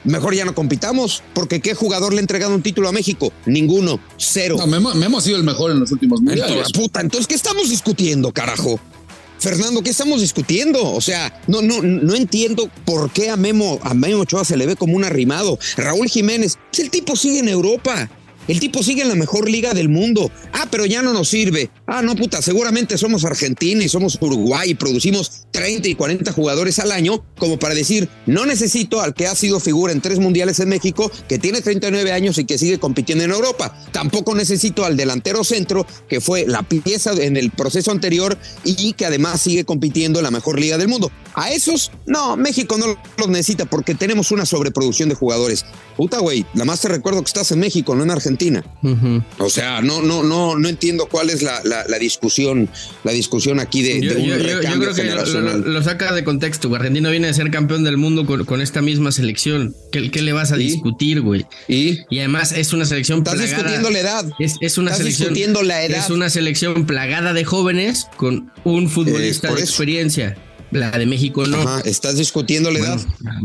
[0.03, 1.23] mejor ya no compitamos.
[1.33, 3.31] Porque ¿qué jugador le ha entregado un título a México?
[3.45, 3.99] Ninguno.
[4.17, 4.55] Cero.
[4.57, 6.71] No, Memo, Memo ha sido el mejor en los últimos mundiales.
[6.71, 8.79] Puta, entonces, ¿qué estamos discutiendo, carajo?
[9.41, 10.93] Fernando, ¿qué estamos discutiendo?
[10.93, 14.67] O sea, no, no, no entiendo por qué a Memo, a Memo Ochoa se le
[14.67, 15.57] ve como un arrimado.
[15.77, 18.07] Raúl Jiménez, pues el tipo sigue en Europa.
[18.47, 20.31] El tipo sigue en la mejor liga del mundo.
[20.53, 21.69] Ah, pero ya no nos sirve.
[21.85, 26.79] Ah, no, puta, seguramente somos Argentina y somos Uruguay y producimos 30 y 40 jugadores
[26.79, 30.59] al año como para decir, no necesito al que ha sido figura en tres mundiales
[30.59, 33.75] en México, que tiene 39 años y que sigue compitiendo en Europa.
[33.91, 39.05] Tampoco necesito al delantero centro, que fue la pieza en el proceso anterior y que
[39.05, 41.11] además sigue compitiendo en la mejor liga del mundo.
[41.33, 45.65] A esos, no, México no los necesita porque tenemos una sobreproducción de jugadores.
[46.01, 48.63] Puta, güey, la más te recuerdo que estás en México, no en Argentina.
[49.37, 52.67] O sea, no, no, no, no entiendo cuál es la, la, la discusión,
[53.03, 54.39] la discusión aquí de, Yo, de un yo- yo-
[54.79, 56.69] creo que lo, lo- lo saca de contexto.
[56.69, 56.79] güey.
[56.79, 59.75] Argentina viene a ser campeón del mundo con, con esta misma selección.
[59.91, 61.45] ¿Qué, qué le vas a discutir, güey?
[61.67, 61.99] ¿Y?
[62.17, 63.55] además es una selección Estás plagada.
[63.57, 64.25] discutiendo la edad.
[64.39, 65.29] Es, es una Estás selección.
[65.35, 65.99] discutiendo la edad.
[65.99, 70.35] Es una selección plagada de jóvenes con un futbolista por de experiencia.
[70.71, 71.57] La de México no.
[71.57, 72.99] Ajá, estás discutiendo la edad.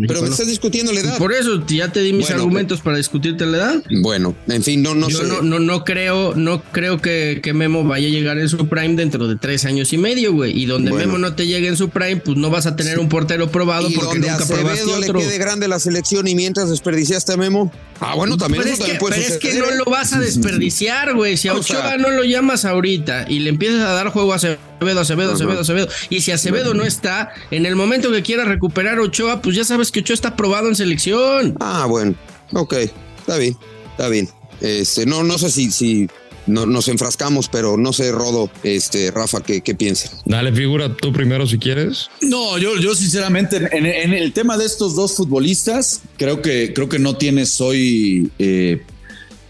[0.07, 0.33] Pero me no.
[0.33, 1.19] estás discutiendo la edad.
[1.19, 3.83] Por eso ya te di mis Bueno, argumentos para discutirte la edad.
[4.03, 5.25] Bueno, en fin, no, no Yo sé.
[5.27, 8.95] no, no, no creo, no creo que, que Memo vaya a llegar en su prime
[8.95, 10.57] dentro de tres años y medio, güey.
[10.57, 11.07] Y donde Bueno.
[11.07, 13.89] Memo no te llegue en su prime, pues no vas a tener un portero probado
[13.91, 15.19] y porque donde nunca probaste Acevedo le otro.
[15.21, 17.73] quede grande la selección y mientras desperdiciaste a Memo.
[17.99, 19.79] Ah, bueno, también pero eso es que, también es no ¿eh?
[19.85, 21.37] lo vas a desperdiciar, güey.
[21.37, 24.33] Si a O sea- Ochoa no lo llamas ahorita y le empiezas a dar juego
[24.33, 25.33] a Acevedo, Acevedo, Ajá.
[25.37, 25.89] Acevedo, Acevedo.
[26.11, 29.91] Y si Acevedo no está, en el momento que quiera recuperar Ochoa, pues ya sabes
[29.91, 31.57] que Ochoa está probado en selección.
[31.61, 32.15] Ah, bueno.
[32.53, 32.75] Ok,
[33.19, 33.57] está bien,
[33.91, 34.29] está bien.
[34.61, 36.09] Este, no, no sé si, si
[36.47, 40.11] no- nos enfrascamos, pero no sé, Rodo, este, Rafa, ¿qué, qué piensa?
[40.25, 42.09] Dale, figura tú primero si quieres.
[42.23, 46.89] No, yo, yo sinceramente en, en el tema de estos dos futbolistas, creo que, creo
[46.89, 48.83] que no tienes hoy, eh,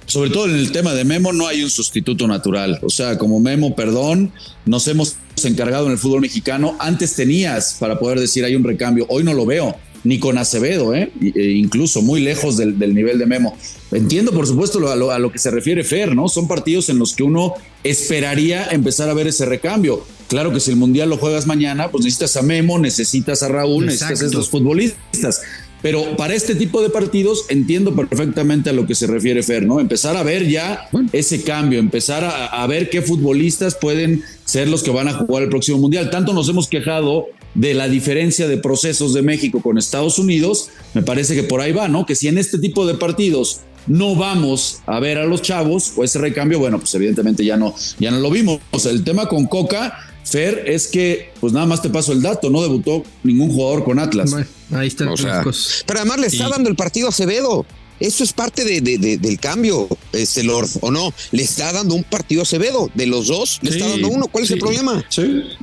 [0.07, 2.79] sobre todo en el tema de Memo, no hay un sustituto natural.
[2.83, 4.33] O sea, como Memo, perdón,
[4.65, 6.77] nos hemos encargado en el fútbol mexicano.
[6.79, 9.77] Antes tenías para poder decir hay un recambio, hoy no lo veo.
[10.05, 11.11] Ni con Acevedo, ¿eh?
[11.21, 13.57] E incluso muy lejos del, del nivel de Memo.
[13.91, 16.29] Entiendo, por supuesto, lo- a lo, a lo que se refiere Fer, ¿no?
[16.29, 20.05] Son partidos en los que uno esperaría empezar a ver ese recambio.
[20.29, 23.87] Claro que si el Mundial lo juegas mañana, pues necesitas a Memo, necesitas a Raúl,
[23.87, 25.41] necesitas a estos futbolistas.
[25.87, 29.79] Pero para este tipo de partidos entiendo perfectamente a lo que se refiere Fer, ¿no?
[29.79, 34.83] Empezar a ver ya ese cambio, empezar a, a ver qué futbolistas pueden ser los
[34.83, 36.11] que van a jugar el próximo Mundial.
[36.11, 41.03] Tanto nos hemos quejado de la diferencia de procesos de México con Estados Unidos, me
[41.03, 42.05] parece que por ahí va, ¿no?
[42.05, 46.03] Que si en este tipo de partidos no vamos a ver a los chavos o
[46.03, 48.59] ese recambio, bueno, pues evidentemente ya no, ya no lo vimos.
[48.85, 49.97] El tema con Coca,
[50.27, 53.99] Fer, es que, pues nada más te paso el dato, no debutó ningún jugador con
[53.99, 54.33] Atlas.
[54.73, 55.43] ahí están O sea,
[55.87, 57.65] pero además le está dando el partido a Acevedo.
[57.99, 61.15] Eso es parte de, de- de- del cambio, este Lord, ¿o no?
[61.33, 62.91] Le está dando un partido a Acevedo.
[62.95, 64.27] De los dos, le está Sí, dando uno.
[64.27, 64.61] ¿Cuál es el sí.
[64.61, 65.03] problema?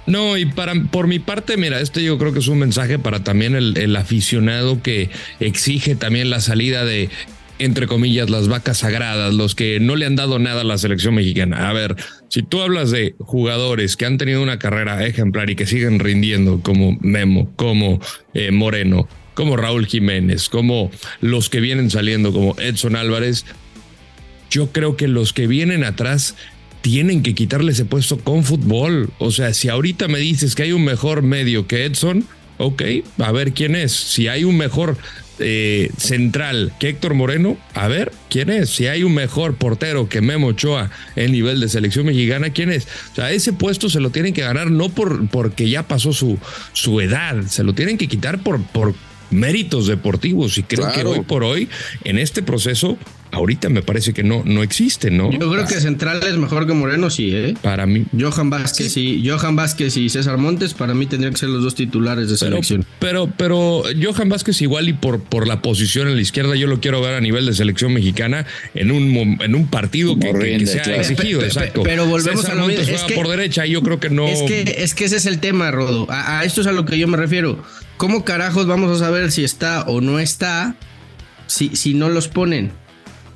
[0.08, 3.24] No, y para por mi parte, mira, este yo creo que es un mensaje para
[3.24, 7.10] también el, el aficionado que exige también la salida de
[7.64, 11.16] entre comillas, las vacas sagradas, los que no le han dado nada a la selección
[11.16, 11.70] mexicana.
[11.70, 11.96] A ver,
[12.30, 16.60] si tú hablas de jugadores que han tenido una carrera ejemplar y que siguen rindiendo,
[16.62, 18.00] como Memo, como
[18.34, 23.46] eh, Moreno, como Raúl Jiménez, como los que vienen saliendo, como Edson Álvarez,
[24.52, 26.36] yo creo que los que vienen atrás
[26.82, 29.10] tienen que quitarle ese puesto con fútbol.
[29.18, 32.26] O sea, si ahorita me dices que hay un mejor medio que Edson,
[32.58, 32.84] ok,
[33.20, 33.94] a ver quién es.
[33.94, 34.98] Si hay un mejor
[35.40, 38.70] eh, central que Héctor Moreno, a ver quién es.
[38.70, 42.88] Si hay un mejor portero que Memo Ochoa en nivel de selección mexicana, quién es.
[43.12, 46.38] O sea, ese puesto se lo tienen que ganar no por porque ya pasó su,
[46.74, 48.94] su edad, se lo tienen que quitar por, por
[49.34, 50.58] méritos deportivos.
[50.58, 51.70] Y creo que hoy por hoy,
[52.04, 52.98] en este proceso,
[53.32, 55.32] ahorita me parece que no, no existe, ¿no?
[55.32, 57.56] Yo creo que Central es mejor que Moreno, sí, ¿eh?
[57.64, 58.06] Para mí.
[58.18, 61.74] Johan Vázquez y Johan Vázquez y César Montes, para mí tendrían que ser los dos
[61.74, 62.86] titulares de Pero, selección.
[63.00, 66.80] pero, pero Johan Vázquez igual y por, por la posición en la izquierda, yo lo
[66.80, 70.40] quiero ver a nivel de selección mexicana en un, en un partido que, que- que
[70.40, 71.02] rinde, sea claro.
[71.02, 71.82] exigido, Pe- pe- exacto.
[71.84, 74.00] pero volvemos César a lo Montes mismo, es juega que- por derecha y yo creo
[74.00, 74.28] que no.
[74.28, 76.06] Es que, es que ese es el tema, Rodo.
[76.12, 77.64] A, a esto es a lo que yo me refiero.
[77.98, 80.76] ¿Cómo carajos vamos a saber si está o no está
[81.48, 82.72] si, si no los ponen?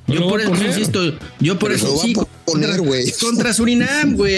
[0.07, 0.67] Yo lo por eso poner.
[0.69, 1.01] insisto,
[1.39, 2.13] yo por Pero eso lo sí.
[2.45, 2.79] poner,
[3.19, 4.35] contra- Surinam, güey.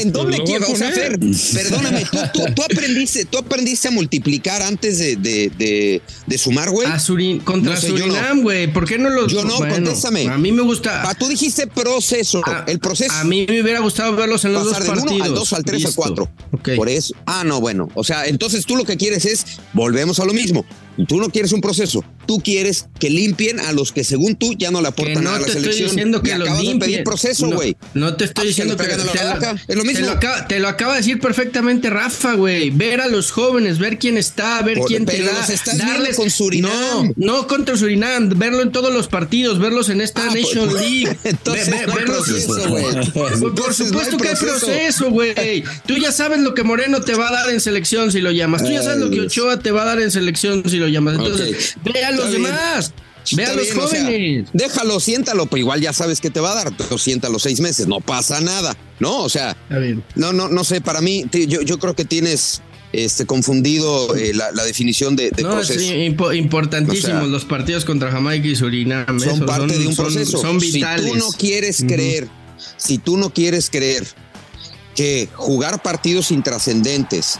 [0.00, 0.66] ¿En dónde Lo va a quiero?
[0.72, 0.90] O sea.
[0.92, 1.18] Fer,
[1.52, 6.70] perdóname, ¿tú, tú, tú aprendiste, tú aprendiste a multiplicar antes de, de, de, de sumar,
[6.70, 6.88] güey.
[6.98, 7.88] Surin- contra No sé.
[7.88, 8.72] Surinam, güey.
[8.72, 10.26] ¿Por qué no los Yo no, bueno, contéstame.
[10.28, 11.02] A mí me gusta.
[11.08, 13.12] Ah, tú dijiste proceso, a- el proceso.
[13.12, 15.12] A mí me hubiera gustado verlos en los pasar dos partidos.
[15.16, 16.00] 1 al 2, al 3, al Listo.
[16.02, 16.30] 4.
[16.52, 16.68] Ok.
[16.76, 17.14] Por eso.
[17.26, 17.88] Ah, no, bueno.
[17.94, 20.64] O sea, entonces tú lo que quieres es, volvemos a lo mismo.
[21.08, 22.04] Tú no quieres un proceso.
[22.26, 25.20] Tú quieres que limpien a los que según tú ya no le Que aportan no
[25.22, 25.90] nada a la te estoy selección.
[25.90, 26.78] diciendo que acabas de limpien.
[26.92, 27.76] pedir proceso, güey.
[27.94, 30.00] No, te estoy Ah, diciendo que que, la te, lo, es lo mismo.
[30.00, 32.70] Te lo, acaba, te lo acaba de decir perfectamente Rafa, güey.
[32.70, 35.40] Ver a los jóvenes, ver quién está, ver Por- quién te pero da.
[35.40, 36.70] los estás viendo con Surinam.
[36.70, 38.28] No, no contra Surinam.
[38.38, 41.16] Verlo en todos los partidos, verlos en esta Ah, Nation pues, League.
[41.24, 42.84] entonces Ve- ve- no hay verlos- proceso, güey.
[43.12, 45.10] Por supuesto no que hay proceso.
[45.10, 45.64] güey.
[45.86, 48.62] Tú ya sabes lo que Moreno te va a dar en selección si lo llamas.
[48.62, 49.20] Tú ya sabes lo que.
[49.20, 51.14] Ochoa te va a dar en selección si lo llamas.
[51.14, 52.42] Entonces, ve a los Está bien.
[52.44, 52.92] demás.
[53.32, 54.48] Ve a los bien, o sea, jóvenes.
[54.52, 56.76] déjalo, siéntalo, pero igual ya sabes que te va a dar.
[56.76, 58.76] Pero siéntalo seis meses, no pasa nada.
[58.98, 59.56] No, o sea,
[60.16, 64.50] no, no, no sé, para mí, yo, yo creo que tienes este, confundido eh, la,
[64.52, 65.78] la definición de, de No, proceso.
[65.78, 69.20] sí, impo- importantísimos O sea, los partidos contra Jamaica y Surinam.
[69.20, 70.38] son parte de un proceso.
[70.38, 71.04] Son, vitales.
[71.04, 72.28] Si tú no quieres creer,
[72.78, 74.06] si tú no quieres creer
[74.96, 77.38] que jugar partidos intrascendentes,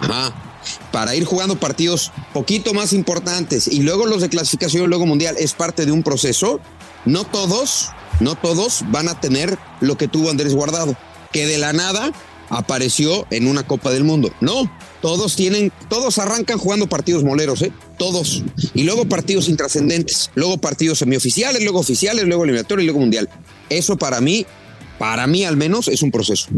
[0.00, 0.55] ajá,
[0.92, 5.52] para ir jugando partidos poquito más importantes y luego los de clasificación luego mundial es
[5.52, 6.60] parte de un proceso,
[7.04, 7.88] no todos,
[8.20, 10.96] no todos van a tener lo que tuvo Andrés Guardado,
[11.32, 12.12] que de la nada
[12.48, 14.30] apareció en una Copa del Mundo.
[14.40, 17.72] No, todos tienen, todos arrancan jugando partidos moleros, ¿eh?
[17.98, 18.42] Todos.
[18.74, 23.28] Y luego partidos intrascendentes, luego partidos semioficiales, luego oficiales, luego eliminatorios y luego mundial.
[23.68, 24.46] Eso para mí,
[24.98, 26.48] para mí al menos, es un proceso.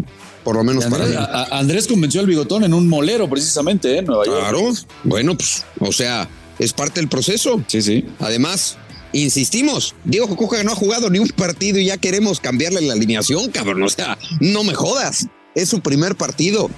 [0.49, 1.15] Por lo menos para mí.
[1.15, 3.99] Andrés, a- a- Andrés convenció al bigotón en un molero, precisamente, ¿eh?
[3.99, 4.39] en Nueva York.
[4.41, 4.73] Claro.
[5.05, 6.27] Bueno, pues, o sea,
[6.59, 7.63] es parte del proceso.
[7.67, 8.07] Sí, sí.
[8.19, 8.79] Además,
[9.13, 13.51] insistimos, Diego Coca no ha jugado ni un partido y ya queremos cambiarle la alineación,
[13.51, 13.83] cabrón.
[13.83, 15.27] O sea, no me jodas.
[15.55, 16.71] Es su primer partido.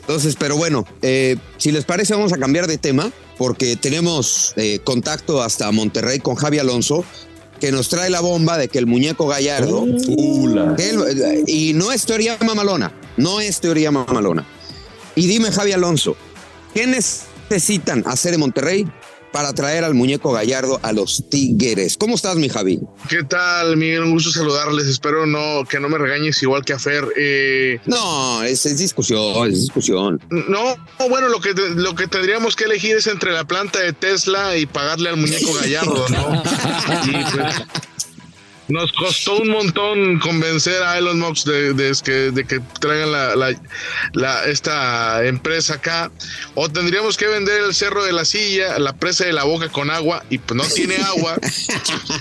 [0.00, 4.78] Entonces, pero bueno, eh, si les parece, vamos a cambiar de tema porque tenemos eh,
[4.82, 7.04] contacto hasta Monterrey con Javi Alonso,
[7.60, 9.84] que nos trae la bomba de que el muñeco Gallardo.
[10.76, 14.46] que él- y no es teoría mamalona, no es teoría mamalona.
[15.14, 16.16] Y dime, Javi Alonso,
[16.74, 18.88] ¿qué necesitan hacer en Monterrey
[19.32, 21.96] para traer al muñeco Gallardo a los Tigres?
[21.98, 22.80] ¿Cómo estás, mi Javi?
[23.08, 24.04] ¿Qué tal, Miguel?
[24.04, 24.86] Un gusto saludarles.
[24.86, 27.04] Espero no que no me regañes igual que a Fer.
[27.16, 30.20] Eh, No, es, es discusión, es discusión.
[30.30, 30.76] no,
[31.10, 34.66] bueno, lo que, lo que tendríamos que elegir es entre la planta de Tesla y
[34.66, 36.42] pagarle al muñeco Gallardo, ¿no?
[37.04, 37.44] Y, pues,
[38.68, 43.34] nos costó un montón convencer a Elon Musk de, de que, de que traigan la,
[43.36, 43.60] la-
[44.12, 46.10] la- esta empresa acá.
[46.54, 49.90] O tendríamos que vender el cerro de la silla, la presa de la boca con
[49.90, 51.36] agua, y pues no tiene agua.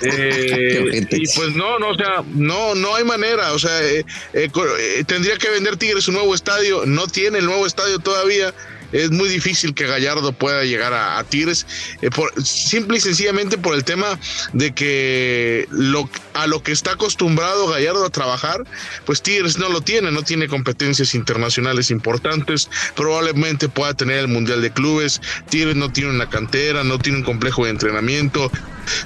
[0.01, 3.53] Eh, y pues no, no, o sea, no, no hay manera.
[3.53, 6.86] O sea, eh, eh, eh, tendría que vender Tigres un nuevo estadio.
[6.86, 8.53] No tiene el nuevo estadio todavía.
[8.91, 11.65] Es muy difícil que Gallardo pueda llegar a, a Tigres,
[12.02, 14.19] eh, por, simple y sencillamente por el tema
[14.54, 18.63] de que lo, a lo que está acostumbrado Gallardo a trabajar,
[19.06, 24.62] pues Tigres no lo tiene, no tiene competencias internacionales importantes, probablemente pueda tener el Mundial
[24.62, 28.52] de Clubes, Tigres no tiene una cantera, no tiene un complejo de entrenamiento,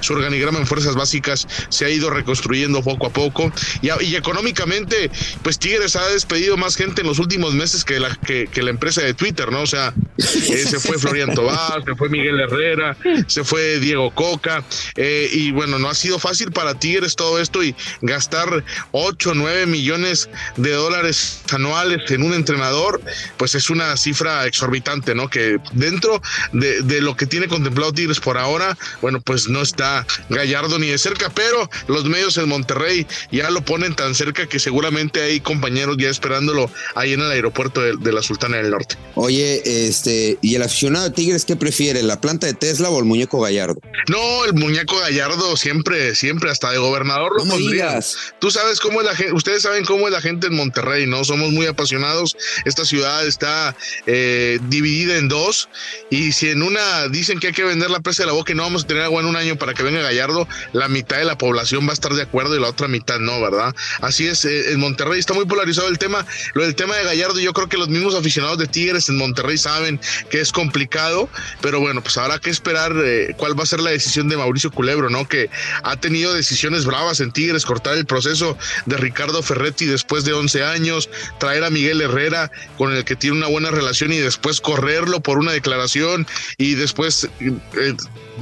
[0.00, 5.10] su organigrama en fuerzas básicas se ha ido reconstruyendo poco a poco y, económicamente
[5.42, 9.02] pues Tigres ha despedido más gente en los últimos meses que la, que, la empresa
[9.02, 9.62] de Twitter, ¿no?
[9.62, 14.64] O sea, eh, se fue Florian Tobás, se fue Miguel Herrera, se fue Diego Coca
[14.96, 19.66] eh, y bueno, no ha sido fácil para Tigres todo esto y gastar 8, 9
[19.66, 23.00] millones de dólares anuales en un entrenador,
[23.36, 25.28] pues es una cifra exorbitante, ¿no?
[25.28, 30.06] Que dentro de, de lo que tiene contemplado Tigres por ahora, bueno, pues no está
[30.28, 34.58] Gallardo ni de cerca, pero los medios en Monterrey ya lo ponen tan cerca que
[34.58, 38.96] seguramente hay compañeros ya esperándolo ahí en el aeropuerto de, de la Sultana del Norte.
[39.14, 43.04] Oye, este, ¿y el aficionado de Tigres qué prefiere, la planta de Tesla o el
[43.04, 43.80] muñeco Gallardo?
[44.08, 48.16] No, el muñeco Gallardo siempre, siempre, hasta de gobernador lo No digas.
[48.38, 51.24] Tú sabes cómo es la gente, ustedes saben cómo es la gente en Monterrey, ¿no?
[51.24, 52.36] Somos muy apasionados.
[52.64, 55.68] Esta ciudad está eh, dividida en dos.
[56.10, 58.56] Y si en una dicen que hay que vender la presa de la boca y
[58.56, 61.24] no vamos a tener agua en un año para que venga Gallardo, la mitad de
[61.24, 63.72] la población va a estar de acuerdo y la otra mitad no, ¿verdad?
[64.00, 66.26] Así es, eh, en Monterrey está muy polarizado el tema.
[66.54, 69.56] Lo del tema de Gallardo, yo creo que los mismos aficionados de Tigres en Monterrey
[69.56, 71.28] saben que es complicado,
[71.60, 74.72] pero bueno, pues habrá que esperar eh, cuál va a ser la decisión de Mauricio
[74.72, 75.28] Culebro, ¿no?
[75.28, 75.48] Que
[75.84, 80.64] ha tenido decisiones bravas en Tigres, cortar el proceso de Ricardo Ferretti después de 11
[80.64, 85.20] años, traer a Miguel Herrera con el que tiene una buena relación y después correrlo
[85.20, 86.26] por una declaración
[86.58, 87.94] y después eh,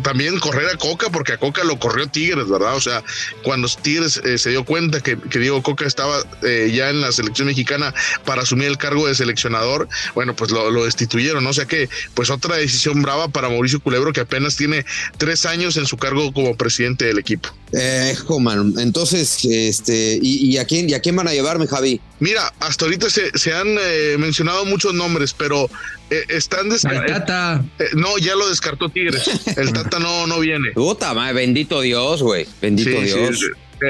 [0.03, 2.77] también correr a Coca porque a Coca lo corrió Tigres, ¿verdad?
[2.77, 3.03] O sea,
[3.43, 7.13] cuando Tigres eh, se dio cuenta que, que Diego Coca estaba eh, ya en la
[7.13, 7.95] selección mexicana
[8.25, 11.51] para asumir el cargo de seleccionador, bueno, pues lo, lo destituyeron, ¿no?
[11.51, 14.85] O sea que, pues otra decisión brava para Mauricio Culebro que apenas tiene
[15.19, 17.49] tres años en su cargo como presidente del equipo.
[17.73, 22.01] Eh, man, entonces, este, ¿y, y a quién, y a quién van a llevarme, Javi?
[22.19, 25.71] Mira, hasta ahorita se, se han eh, mencionado muchos nombres, pero
[26.11, 27.65] eh, están descartados.
[27.95, 29.31] no, ya lo descartó Tigres.
[29.57, 30.71] El Tata no, no viene.
[30.91, 32.47] Puta madre, bendito Dios, güey.
[32.61, 33.39] Bendito Sí, Dios.
[33.39, 33.47] sí.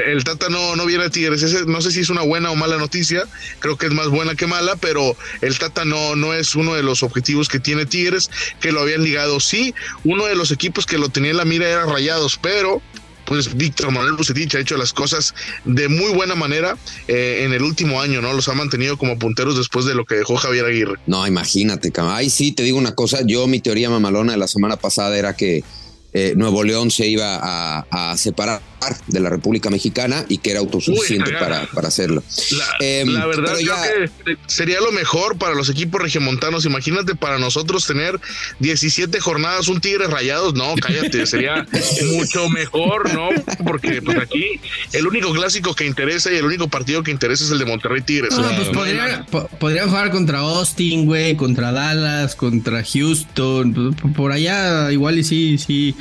[0.07, 1.41] El Tata no, no viene a Tigres.
[1.43, 3.23] Ese- no sé si es una buena o mala noticia.
[3.59, 6.83] Creo que es más buena que mala, pero el Tata no, no es uno de
[6.83, 8.29] los objetivos que tiene Tigres,
[8.61, 9.39] que lo habían ligado.
[9.41, 9.73] Sí,
[10.05, 12.81] uno de los equipos que lo tenía en la mira era Rayados, pero
[13.25, 15.33] pues Víctor Manuel Bucetich ha hecho las cosas
[15.65, 18.31] de muy buena manera eh, en el último año, ¿no?
[18.33, 20.95] Los ha mantenido como punteros después de lo que dejó Javier Aguirre.
[21.05, 22.15] No, imagínate, cabrón.
[22.15, 23.19] Ay, sí, te digo una cosa.
[23.25, 25.63] Yo, mi teoría mamalona de la semana pasada era que
[26.13, 28.61] eh, Nuevo León se iba a, a, separar
[29.07, 32.23] de la República Mexicana y que era autosuficiente para, para, hacerlo.
[32.51, 36.65] La, eh, la verdad creo que sería lo mejor para los equipos regiomontanos.
[36.65, 38.19] Imagínate para nosotros tener
[38.59, 40.53] 17 jornadas, un Tigres rayados.
[40.55, 41.65] No, cállate, sería
[42.13, 43.29] mucho mejor, ¿no?
[43.63, 44.59] Porque pues aquí
[44.93, 48.01] el único clásico que interesa y el único partido que interesa es el de Monterrey
[48.01, 48.33] Tigres.
[48.35, 49.25] No, pues podrían,
[49.59, 53.95] podrían, jugar contra Austin, güey, contra Dallas, contra Houston.
[54.15, 55.95] Por allá igual y sí, sí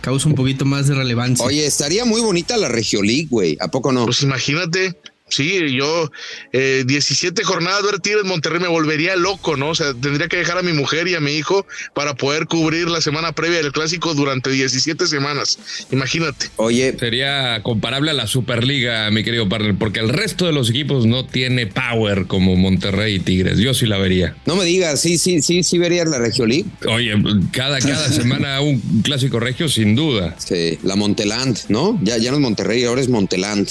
[0.00, 1.44] causa un poquito más de relevancia.
[1.44, 3.56] Oye, estaría muy bonita la Regio League, güey.
[3.60, 4.04] ¿A poco no?
[4.04, 4.96] Pues imagínate.
[5.30, 6.10] Sí, yo
[6.52, 9.70] eh, 17 jornadas ver Tigres Monterrey me volvería loco, ¿no?
[9.70, 12.88] O sea, tendría que dejar a mi mujer y a mi hijo para poder cubrir
[12.88, 15.58] la semana previa del clásico durante 17 semanas.
[15.92, 16.50] Imagínate.
[16.56, 21.06] Oye, sería comparable a la Superliga, mi querido partner, porque el resto de los equipos
[21.06, 23.58] no tiene power como Monterrey y Tigres.
[23.58, 24.36] Yo sí la vería.
[24.46, 26.66] No me digas, sí, sí, sí, sí verías la Regio League.
[26.88, 27.14] Oye,
[27.52, 30.34] cada, cada semana un clásico regio, sin duda.
[30.38, 31.98] Sí, la Monteland, ¿no?
[32.02, 33.68] Ya, ya no es Monterrey, ahora es Monteland.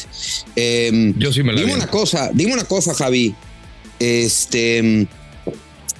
[0.55, 3.35] Eh, yo sí me dime una cosa, dime una cosa, Javi.
[3.99, 5.07] Este.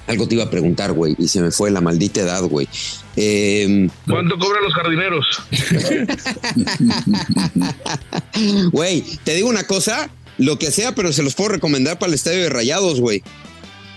[0.06, 2.68] Algo te iba a preguntar, güey, y se me fue la maldita edad, güey.
[3.16, 5.26] Eh, ¿Cuánto cobran los jardineros?
[8.72, 12.14] Güey, te digo una cosa, lo que sea, pero se los puedo recomendar para el
[12.14, 13.22] estadio de Rayados, güey.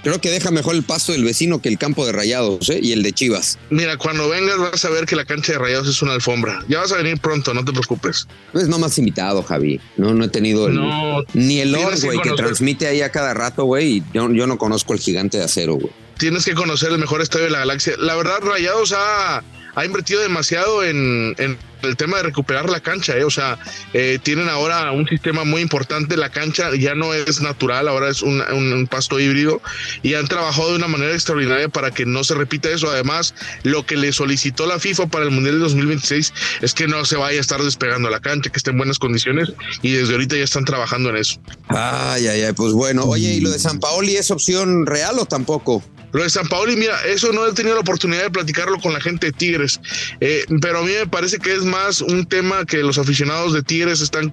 [0.03, 2.79] Creo que deja mejor el pasto del vecino que el campo de Rayados ¿eh?
[2.81, 3.57] y el de Chivas.
[3.69, 6.63] Mira, cuando vengas vas a ver que la cancha de Rayados es una alfombra.
[6.67, 8.27] Ya vas a venir pronto, no te preocupes.
[8.51, 9.79] Pues no más invitado, Javi.
[9.95, 13.33] No, no he tenido el, no, ni el or, güey, que, transmite ahí a cada
[13.33, 13.97] rato, güey.
[13.97, 15.91] Y yo, yo no conozco el gigante de acero, güey.
[16.17, 17.93] Tienes que conocer el mejor estadio de la galaxia.
[17.97, 19.41] La verdad, Rayados ha,
[19.75, 23.23] ha invertido demasiado en, en el tema de recuperar la cancha, ¿eh?
[23.23, 23.57] o sea,
[23.93, 28.21] eh, tienen ahora un sistema muy importante, la cancha ya no es natural, ahora es
[28.21, 29.61] un, un, pasto híbrido
[30.01, 32.89] y han trabajado de una manera extraordinaria para que no se repita eso.
[32.89, 37.05] Además, lo que le solicitó la FIFA para el Mundial de 2026 es que no
[37.05, 40.35] se vaya a estar despegando la cancha, que esté en buenas condiciones y desde ahorita
[40.35, 41.39] ya están trabajando en eso.
[41.69, 45.25] Ay, ay, ay, pues bueno, oye, ¿y lo de San Paoli es opción real o
[45.25, 45.83] tampoco?
[46.13, 49.01] Lo de San Paoli, mira, eso no he tenido la oportunidad de platicarlo con la
[49.01, 49.81] gente de Tigres,
[50.21, 53.63] eh, pero a mí me parece que es más un tema que los aficionados de
[53.63, 54.31] Tigres están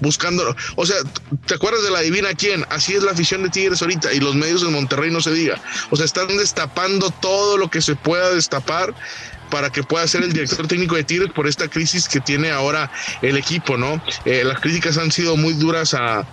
[0.00, 0.56] buscando.
[0.76, 0.96] O sea,
[1.46, 2.64] ¿te acuerdas de la divina quién?
[2.70, 5.60] Así es la afición de Tigres ahorita y los medios de Monterrey no se diga.
[5.90, 8.94] O sea, están destapando todo lo que se pueda destapar
[9.50, 12.90] para que pueda ser el director técnico de Tigres por esta crisis que tiene ahora
[13.22, 14.02] el equipo, ¿no?
[14.24, 16.26] Eh, las críticas han sido muy duras a,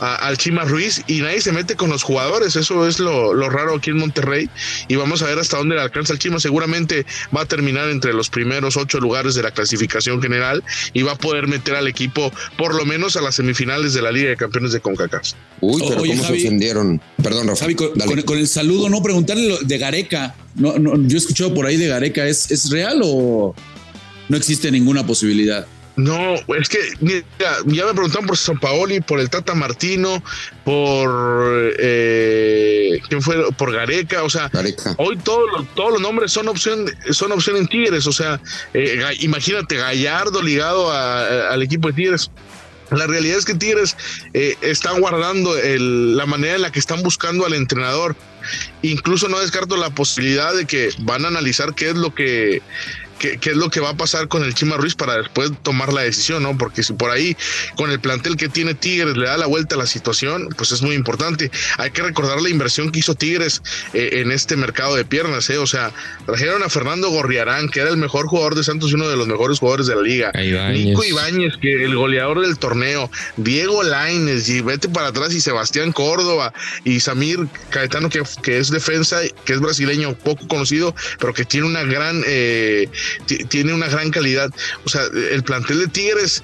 [0.00, 2.56] a, al Chima Ruiz y nadie se mete con los jugadores.
[2.56, 4.48] Eso es lo, lo, raro aquí en Monterrey.
[4.88, 6.40] Y vamos a ver hasta dónde le alcanza el Chima.
[6.40, 11.12] Seguramente va a terminar entre los primeros ocho lugares de la clasificación general y va
[11.12, 14.36] a poder meter al equipo por lo menos a las semifinales de la Liga de
[14.36, 15.32] Campeones de CONCACAF.
[15.60, 17.00] Uy, pero Oye, cómo Javi, se ofendieron.
[17.22, 17.60] Perdón, Rafa.
[17.60, 20.34] Javi, con, con, con, el saludo, no preguntarle lo de Gareca.
[20.54, 22.26] No, no, yo he escuchado por ahí de Gareca.
[22.26, 23.54] ¿Es, ¿Es real o
[24.28, 25.66] no existe ninguna posibilidad?
[26.00, 27.24] No, es que mira,
[27.66, 30.22] ya me preguntaron por San Paoli, por el Tata Martino,
[30.64, 34.94] por eh, quién fue, por Gareca, o sea, Gareca.
[34.96, 38.40] hoy todos los, todos los nombres son opción, son opción en Tigres, o sea,
[38.72, 42.30] eh, imagínate Gallardo ligado a, a, al equipo de Tigres.
[42.90, 43.96] La realidad es que Tigres
[44.34, 48.16] eh, está guardando el, la manera en la que están buscando al entrenador.
[48.82, 52.62] Incluso no descarto la posibilidad de que van a analizar qué es lo que
[53.20, 55.92] qué, qué, es lo que va a pasar con el Chima Ruiz para después tomar
[55.92, 56.56] la decisión, ¿no?
[56.58, 57.36] Porque si por ahí
[57.76, 60.82] con el plantel que tiene Tigres le da la vuelta a la situación, pues es
[60.82, 61.50] muy importante.
[61.78, 63.62] Hay que recordar la inversión que hizo Tigres
[63.92, 65.58] eh, en este mercado de piernas, ¿eh?
[65.58, 65.92] O sea,
[66.26, 69.28] trajeron a Fernando Gorriarán, que era el mejor jugador de Santos y uno de los
[69.28, 70.32] mejores jugadores de la liga.
[70.34, 70.86] Ibáñez.
[70.86, 73.10] Nico Ibáñez, que el goleador del torneo.
[73.36, 76.52] Diego Laines, y vete para atrás, y Sebastián Córdoba,
[76.84, 81.66] y Samir Caetano, que, que es defensa, que es brasileño, poco conocido, pero que tiene
[81.66, 82.88] una gran eh,
[83.48, 84.50] tiene una gran calidad.
[84.84, 85.02] O sea,
[85.32, 86.42] el plantel de Tigres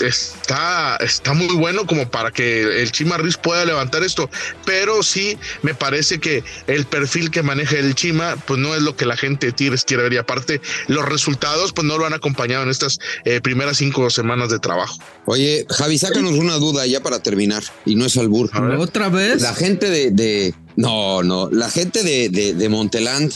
[0.00, 4.30] está, está muy bueno como para que el Chima Ruiz pueda levantar esto,
[4.64, 8.96] pero sí me parece que el perfil que maneja el Chima, pues no es lo
[8.96, 12.14] que la gente de Tigres quiere ver y aparte los resultados pues no lo han
[12.14, 14.98] acompañado en estas eh, primeras cinco semanas de trabajo.
[15.26, 18.50] Oye, Javi, sácanos una duda ya para terminar y no es albur.
[18.78, 19.42] ¿Otra vez?
[19.42, 23.32] La gente de, de no, no, la gente de, de, de Monteland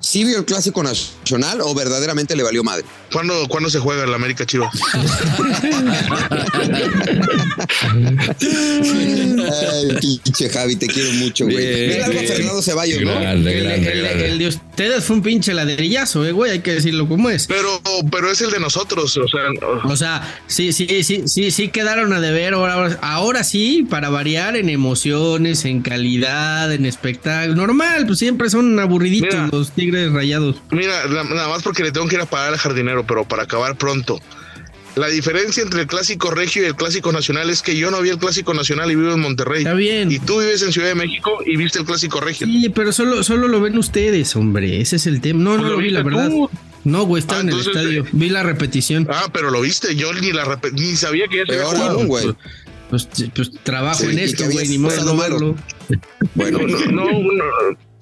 [0.00, 2.84] ¿Sí vio el clásico nacional o verdaderamente le valió madre?
[3.12, 4.68] ¿Cuándo, ¿cuándo se juega el América Chivo?
[8.38, 11.88] Ay, pinche Javi, te quiero mucho, güey.
[11.88, 13.20] Mira algo a Fernando Ceballos, ¿no?
[13.20, 17.08] Grande, el, el, el, de ustedes fue un pinche ladrillazo, eh, güey, hay que decirlo
[17.08, 17.46] como es.
[17.46, 17.80] Pero,
[18.10, 19.40] pero es el de nosotros, o sea.
[19.84, 22.54] O sea, sí, sí, sí, sí, sí quedaron a deber.
[22.54, 27.56] Ahora, ahora sí, para variar en emociones, en calidad, en espectáculo.
[27.56, 30.56] Normal, pues siempre son aburriditos Mira, los tigres Tigres Rayados.
[30.70, 33.44] Mira, na- nada más porque le tengo que ir a pagar al jardinero, pero para
[33.44, 34.20] acabar pronto.
[34.96, 38.08] La diferencia entre el clásico regio y el clásico nacional es que yo no vi
[38.08, 39.58] el clásico nacional y vivo en Monterrey.
[39.58, 40.10] Está bien.
[40.10, 42.46] Y tú vives en Ciudad de México y viste el clásico regio.
[42.46, 44.80] Sí, pero solo, solo lo ven ustedes, hombre.
[44.80, 45.42] Ese es el tema.
[45.44, 46.30] No, Pues no lo lo vi, la verdad.
[46.30, 46.48] tú.
[46.84, 48.04] No, güey, estaba Ah, en el estadio.
[48.04, 49.06] eh, Vi la repetición.
[49.10, 49.94] Ah, pero lo viste.
[49.96, 52.34] Yo ni la repe- ni sabía que ya se había güey.
[52.88, 55.56] Pues, pues trabajo Sí, en esto, güey, ni modo de no verlo.
[56.34, 56.58] Bueno,
[56.90, 57.44] No, no, no,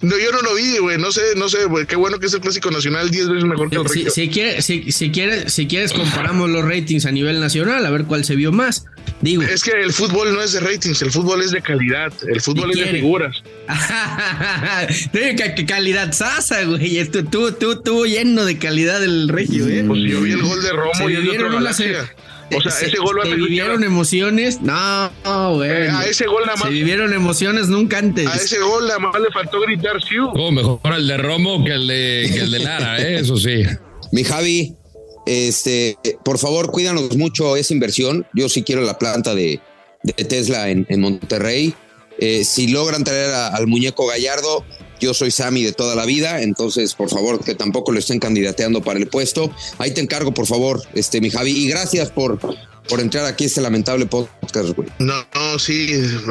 [0.05, 0.99] no, yo no lo vi, güey.
[0.99, 1.87] No sé, no sé, güey.
[1.87, 4.63] Qué bueno que es el clásico nacional 10 veces mejor que el Si, si, quiere-
[4.63, 8.37] si, si quieres, si quieres comparamos los ratings a nivel nacional, a ver cuál se
[8.37, 8.87] vio más.
[9.21, 12.41] Digo, Es que el fútbol no es de ratings, el fútbol es de calidad, el
[12.41, 13.43] fútbol es de figuras.
[15.37, 16.99] Ca- calidad sasa, güey.
[16.99, 19.85] Esto tú, tú, tú lleno de calidad el regio, eh.
[19.87, 22.15] Pues yo vi el gol de Romo Se y el otro Galaxia.
[22.57, 24.61] O sea, se- ese gol se hace vivieron emociones.
[24.61, 25.71] No, no, güey.
[25.71, 28.27] Eh, a ese gol nada más- Se vivieron emociones nunca antes.
[28.27, 30.29] A ese gol nada más le faltó gritar Siu.
[30.35, 33.21] Oh, mejor el de Romo que el de, que el de Lara, ¿eh?
[33.21, 33.63] eso sí.
[34.13, 34.75] Mi Javi,
[35.27, 38.27] este, por favor, cuídanos mucho esa inversión.
[38.35, 39.61] Yo sí quiero la planta de,
[40.03, 41.75] de Tesla en, en Monterrey.
[42.19, 44.65] Eh, si logran traer a- al muñeco Gallardo,
[45.05, 48.83] yo soy Sammy de toda la vida, entonces por favor que tampoco lo estén candidateando
[48.83, 49.55] para el puesto.
[49.77, 52.39] Ahí te encargo, por favor, este, mi Javi, y gracias por,
[52.89, 54.89] por entrar aquí a este lamentable podcast, güey.
[54.99, 55.91] No, no, sí.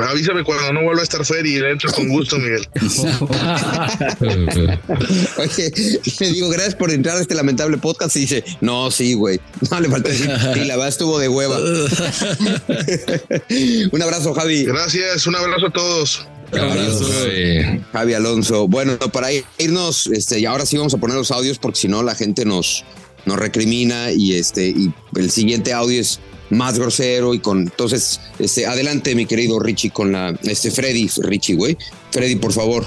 [0.09, 2.67] Avísame cuando no vuelva a estar Fer y le entro con gusto, Miguel.
[5.37, 5.71] Oye,
[6.19, 9.39] le digo, gracias por entrar a este lamentable podcast y dice, no, sí, güey.
[9.69, 11.59] No, le falta decir, sí, la verdad estuvo de hueva.
[13.91, 14.65] Un abrazo, Javi.
[14.65, 16.25] Gracias, un abrazo a todos.
[16.59, 17.81] Abrazo, eh.
[17.91, 18.67] Javi Alonso.
[18.67, 22.03] Bueno, para irnos, este, y ahora sí vamos a poner los audios porque si no
[22.03, 22.83] la gente nos,
[23.25, 28.65] nos recrimina y este, y el siguiente audio es más grosero y con entonces, este,
[28.65, 31.77] adelante, mi querido Richie, con la este Freddy, Richie, güey.
[32.11, 32.85] Freddy, por favor.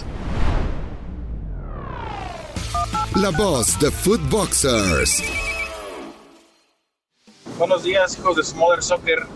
[3.16, 5.22] La voz de Footboxers.
[7.58, 9.26] Buenos días, hijos de Smother Soccer.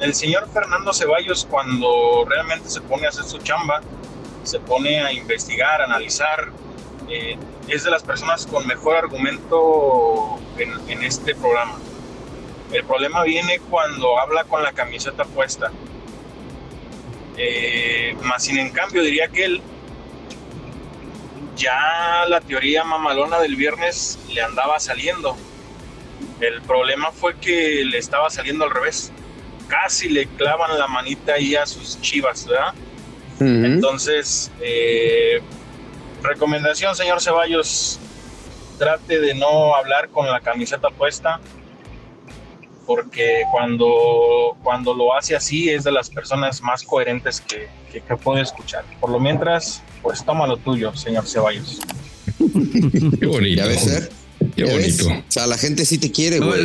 [0.00, 3.80] El señor Fernando Ceballos, cuando realmente se pone a hacer su chamba,
[4.42, 6.52] se pone a investigar, a analizar,
[7.08, 7.38] eh,
[7.68, 11.78] es de las personas con mejor argumento en, este programa.
[12.72, 15.72] El problema viene cuando habla con la camiseta puesta.
[17.38, 19.62] Eh, más sin en cambio, diría que él
[21.56, 25.36] ya la teoría mamalona del viernes le andaba saliendo.
[26.40, 29.12] El problema fue que le estaba saliendo al revés.
[29.68, 32.72] Casi le clavan la manita ahí a sus chivas, ¿verdad?
[33.38, 35.40] Entonces, eh,
[36.22, 37.98] recomendación, señor Ceballos,
[38.78, 41.40] trate de no hablar con la camiseta puesta,
[42.86, 48.16] porque cuando, cuando lo hace así es de las personas más coherentes que, que, que
[48.16, 48.84] puede escuchar.
[49.00, 51.80] Por lo mientras, pues toma lo tuyo, señor Ceballos.
[52.38, 53.62] Qué bonito.
[53.62, 54.10] ¿Ya ves, Fer?
[54.54, 55.02] Qué ¿Ya ves?
[55.04, 55.24] bonito.
[55.28, 56.64] O sea, la gente sí te quiere, güey.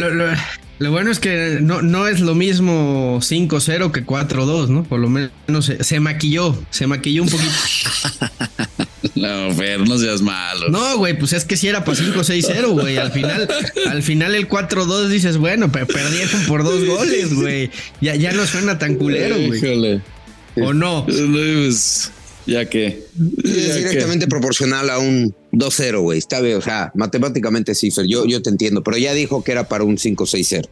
[0.82, 4.84] Lo- bueno es que no, no es lo mismo 5-0 que 4-2, ¿no?
[4.84, 7.52] Por lo menos se, se maquilló, se maquilló un poquito.
[9.16, 10.70] No, Fer, no seas malo.
[10.70, 12.98] No, güey, pues es que si era para 5-6-0, güey.
[12.98, 13.48] Al final,
[13.88, 17.70] al final el 4-2 dices, bueno, pe- perdieron por dos goles, güey.
[18.00, 19.58] Ya, ya no suena tan culero, güey.
[19.58, 20.02] Híjole.
[20.56, 21.06] ¿O no?
[21.06, 22.12] Pues,
[22.46, 22.88] ya que.
[22.88, 26.18] Es que- directamente proporcional a un 2-0, güey.
[26.20, 29.52] Está bien, o sea, matemáticamente sí, Fer, yo, yo te entiendo, pero ya dijo que
[29.52, 30.68] era para un 5-6-0.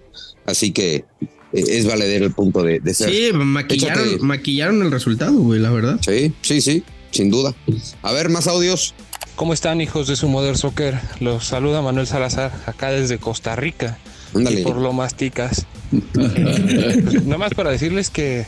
[0.45, 1.03] Así que eh,
[1.51, 3.09] es valedero el punto de, de ser.
[3.09, 4.23] Sí, maquillaron, Échate.
[4.23, 5.99] maquillaron el resultado, güey, la verdad.
[6.05, 7.53] Sí, sí, sí, sin duda.
[8.01, 8.93] A ver, más audios.
[9.35, 10.99] ¿Cómo están hijos de su Mother Soccer?
[11.21, 13.97] Los saluda Manuel Salazar, acá desde Costa Rica.
[14.35, 14.61] Ándale.
[14.61, 15.65] Y por lo masticas.
[15.93, 18.45] Eh, Nada más para decirles que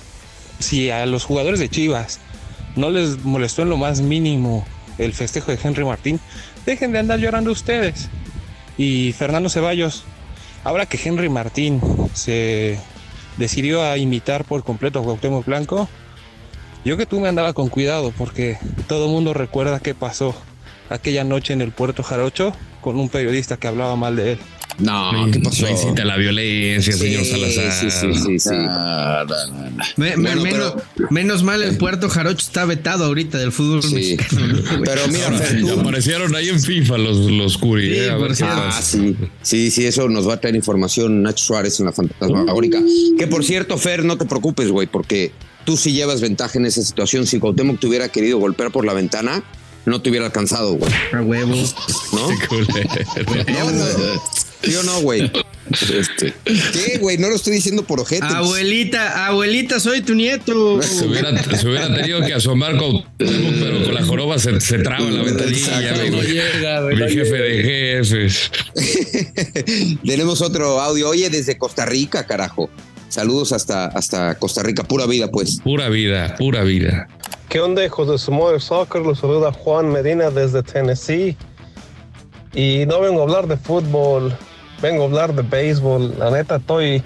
[0.60, 2.20] si a los jugadores de Chivas
[2.76, 4.66] no les molestó en lo más mínimo
[4.98, 6.20] el festejo de Henry Martín,
[6.66, 8.10] dejen de andar llorando ustedes.
[8.78, 10.04] Y Fernando Ceballos,
[10.64, 11.82] ahora que Henry Martín
[12.14, 12.80] se
[13.38, 15.90] decidió a imitar por completo a Cuauhtémoc Blanco,
[16.84, 18.58] yo que tú me andaba con cuidado porque
[18.88, 20.36] todo el mundo recuerda qué pasó
[20.90, 24.40] aquella noche en el Puerto Jarocho con un periodista que hablaba mal de él.
[24.82, 25.64] No, ¿qué pasó?
[25.64, 27.72] No incita a la violencia, señor Sí, Salazar.
[27.72, 28.50] sí, sí, sí, sí.
[28.50, 29.84] No, no, no, no.
[29.98, 33.84] Me- me- Bueno, menos, pero- menos mal el Puerto Jarocho está vetado ahorita del fútbol
[33.84, 33.94] Sí.
[33.94, 34.60] mexicano.
[34.86, 37.94] Pero mira, Fer, tú- aparecieron ahí en FIFA los, los Curi.
[37.94, 38.10] Sí, eh.
[38.44, 42.80] Ah, sí, sí, sí, eso nos va a traer información Nacho Suárez en la fantasmagórica.
[43.18, 45.32] Que por cierto, Fer, no te preocupes, güey, porque
[45.66, 47.28] tú sí llevas ventaja en esa situación.
[47.28, 49.44] Si Cuauhtémoc te hubiera querido golpear por la ventana,
[49.86, 50.92] no te hubiera alcanzado, güey.
[51.14, 51.56] A huevo.
[52.14, 52.28] ¿No?
[54.64, 54.72] No, no.
[54.72, 55.32] ¿Sí o no, güey?
[55.72, 57.18] Este, ¿Qué, güey?
[57.18, 58.26] No lo estoy diciendo por ojete.
[58.26, 60.82] Abuelita, abuelita, soy tu nieto.
[60.82, 65.06] Se hubiera, se hubiera tenido que asomar con, pero con la joroba se, se traba
[65.06, 65.80] en la ventanilla.
[65.80, 66.28] Exacto, güey.
[66.28, 68.52] llega, güey, Mi no jefe de jefes.
[70.06, 71.10] Tenemos otro audio.
[71.10, 72.70] Oye, desde Costa Rica, carajo.
[73.08, 74.84] Saludos hasta, hasta Costa Rica.
[74.84, 75.60] Pura vida, pues.
[75.62, 77.08] Pura vida, pura vida.
[77.50, 79.02] ¿Qué onda, hijos de su Mother Soccer?
[79.02, 81.38] Los saluda Juan Medina desde Tennessee.
[82.54, 84.36] Y no vengo a hablar de fútbol,
[84.82, 86.18] vengo a hablar de béisbol.
[86.18, 87.04] La neta, estoy,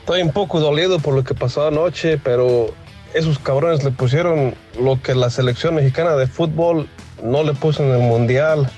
[0.00, 2.74] estoy un poco dolido por lo que pasó anoche, pero
[3.14, 6.88] esos cabrones le pusieron lo que la selección mexicana de fútbol
[7.22, 8.70] no le puso en el mundial.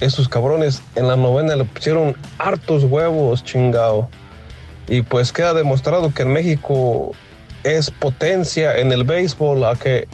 [0.00, 4.10] Esos cabrones en la novena le pusieron hartos huevos, chingao.
[4.88, 7.12] Y pues queda demostrado que en México
[7.64, 10.06] es potencia en el béisbol, a que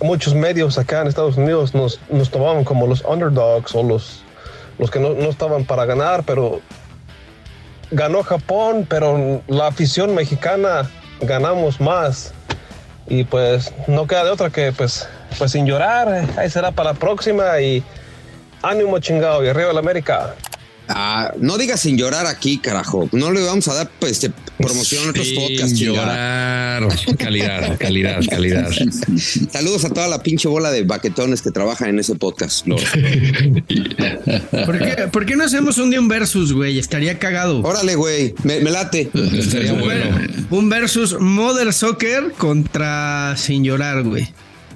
[0.00, 4.21] muchos medios acá en Estados Unidos nos, nos tomaban como los underdogs o los,
[4.82, 6.60] los que no, no estaban para ganar, pero
[7.92, 12.34] ganó Japón, pero la afición mexicana ganamos más.
[13.06, 15.06] Y pues no queda de otra que pues,
[15.38, 17.84] pues sin llorar, ahí será para la próxima y
[18.60, 20.34] ánimo chingado y arriba la América.
[20.88, 23.08] Ah, no digas sin llorar aquí, carajo.
[23.12, 24.32] No le vamos a dar pues, este,
[24.62, 26.88] promoción a otros podcasts, llorar.
[27.18, 28.70] Calidad, calidad, calidad.
[29.50, 32.82] Saludos a toda la pinche bola de baquetones que trabajan en ese podcast, Lord.
[34.66, 36.78] ¿Por qué, por qué no hacemos un día un versus, güey?
[36.78, 37.60] Estaría cagado.
[37.62, 38.34] Órale, güey.
[38.44, 39.10] Me, me late.
[39.34, 40.04] Estaría bueno.
[40.50, 44.28] Un versus Mother Soccer contra Sin Llorar, güey.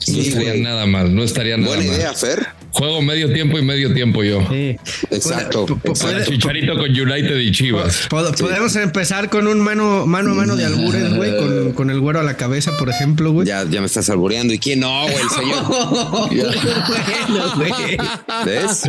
[0.09, 0.63] No estaría güey.
[0.63, 1.97] nada mal, no estaría nada Buena mal.
[1.97, 2.47] idea, Fer.
[2.77, 4.41] Juego medio tiempo y medio tiempo yo.
[4.51, 4.77] Sí.
[5.11, 5.67] Exacto.
[5.85, 6.31] Exacto.
[6.31, 8.07] Chicharito con United y Chivas.
[8.11, 12.01] pod- Podemos empezar con un mano, mano a mano de albures, güey, con, con el
[12.01, 13.47] güero a la cabeza, por ejemplo, güey.
[13.47, 14.53] Ya, ya me estás albureando.
[14.53, 15.15] ¿Y quién no, güey?
[15.17, 15.57] El señor.
[17.27, 17.97] Bueno, güey.
[18.45, 18.83] ¿Ves?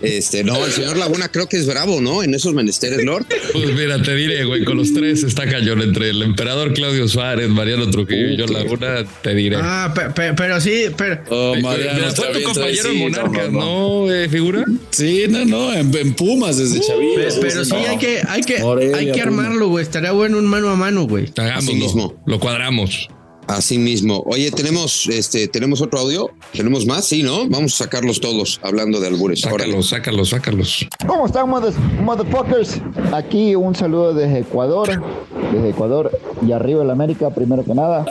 [0.00, 2.22] Este, no, el señor Laguna creo que es bravo, ¿no?
[2.22, 3.26] En esos menesteres, Lord.
[3.52, 7.48] Pues mira, te diré, güey, con los tres está cañón entre el emperador Claudio Suárez,
[7.48, 9.56] Mariano Trujillo y yo Laguna, te diré.
[9.60, 11.20] Ah, pe- pe- pero sí, pero.
[11.30, 14.64] Oh, Mariano, pero está tu compañero sí, en Monarcas, ¿no, eh, figura?
[14.90, 17.14] Sí, no, no, en, en Pumas desde Chavito.
[17.20, 19.82] Pe- Pero sí, hay que, hay que, Morelia, hay que armarlo, güey.
[19.84, 21.24] Estaría bueno un mano a mano, güey.
[21.24, 22.14] Así Hagámoslo, mismo.
[22.26, 23.08] lo cuadramos.
[23.46, 24.22] Así mismo.
[24.24, 26.30] Oye, tenemos, este, tenemos otro audio.
[26.54, 27.04] ¿Tenemos más?
[27.04, 27.46] Sí, ¿no?
[27.46, 29.42] Vamos a sacarlos todos hablando de albures.
[29.42, 30.86] Sácalos, sácalos, sácalos.
[31.06, 32.80] ¿Cómo están, mother- motherfuckers?
[33.12, 34.88] Aquí un saludo desde Ecuador,
[35.52, 36.10] desde Ecuador
[36.46, 38.06] y arriba el América, primero que nada.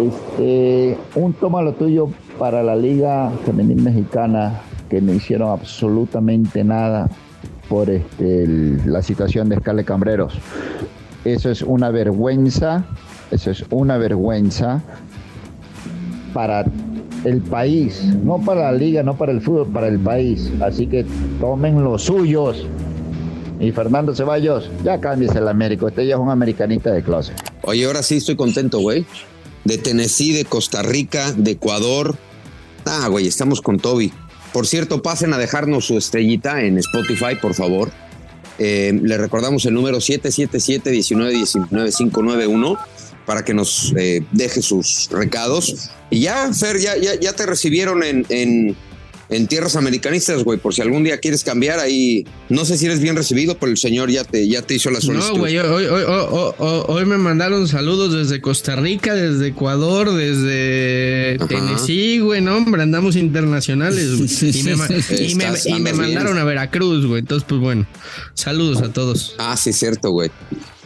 [0.00, 2.08] Este, un toma lo tuyo
[2.40, 7.06] para la Liga Femenil Mexicana, que no hicieron absolutamente nada
[7.68, 8.46] por este,
[8.86, 10.32] la situación de Scarlett Cambreros.
[11.26, 12.86] Eso es una vergüenza,
[13.30, 14.82] eso es una vergüenza
[16.32, 16.64] para
[17.24, 20.50] el país, no para la liga, no para el fútbol, para el país.
[20.62, 21.04] Así que
[21.40, 22.66] tomen los suyos.
[23.60, 25.84] Y Fernando Ceballos, ya cámbiese el América.
[25.84, 27.34] Usted ya es un americanista de clase.
[27.64, 29.04] Oye, ahora sí estoy contento, güey.
[29.66, 32.16] De Tennessee, de Costa Rica, de Ecuador.
[32.84, 34.12] Ah, güey, estamos con Toby.
[34.52, 37.90] Por cierto, pasen a dejarnos su estrellita en Spotify, por favor.
[38.58, 42.78] Eh, le recordamos el número 777-1919-591
[43.24, 45.90] para que nos eh, deje sus recados.
[46.10, 48.76] Y ya, Fer, ya, ya, ya te recibieron en, en,
[49.30, 50.58] en tierras americanistas, güey.
[50.58, 52.26] Por si algún día quieres cambiar ahí.
[52.48, 55.00] No sé si eres bien recibido, pero el señor ya te, ya te hizo la
[55.00, 55.34] solicitud.
[55.34, 59.48] No, güey, hoy, hoy, hoy, hoy- hoy- hoy me mandaron saludos desde Costa Rica, desde
[59.48, 61.46] Ecuador, desde Ajá.
[61.48, 64.50] Tennessee, güey, no, hombre, andamos internacionales, güey.
[64.50, 64.62] Y
[65.34, 67.20] me, y me- y mandaron a Veracruz, güey.
[67.20, 67.86] Entonces, pues bueno,
[68.34, 69.34] saludos a todos.
[69.38, 70.30] Ah, sí, cierto, güey.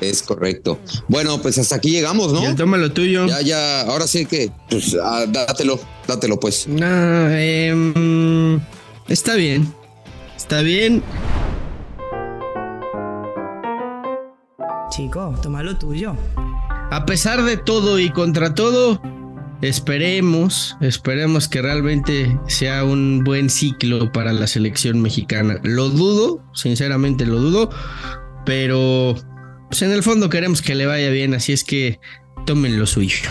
[0.01, 0.79] Es correcto.
[1.09, 2.43] Bueno, pues hasta aquí llegamos, ¿no?
[2.43, 3.27] Ya toma lo tuyo.
[3.27, 6.67] Ya, ya, ahora sí que, pues, ah, dátelo, dátelo, pues.
[6.69, 8.61] Em,
[9.09, 9.73] está bien.
[10.37, 11.03] Está bien.
[14.91, 16.17] Chico, toma lo tuyo.
[16.91, 19.01] A pesar de todo y contra todo,
[19.63, 25.59] esperemos, esperemos que realmente sea un buen ciclo para la selección mexicana.
[25.63, 27.71] Lo dudo, sinceramente lo dudo,
[28.45, 29.17] pero
[29.69, 31.99] pues en el fondo queremos que le vaya bien, así es que
[32.47, 33.31] tomen lo suyo.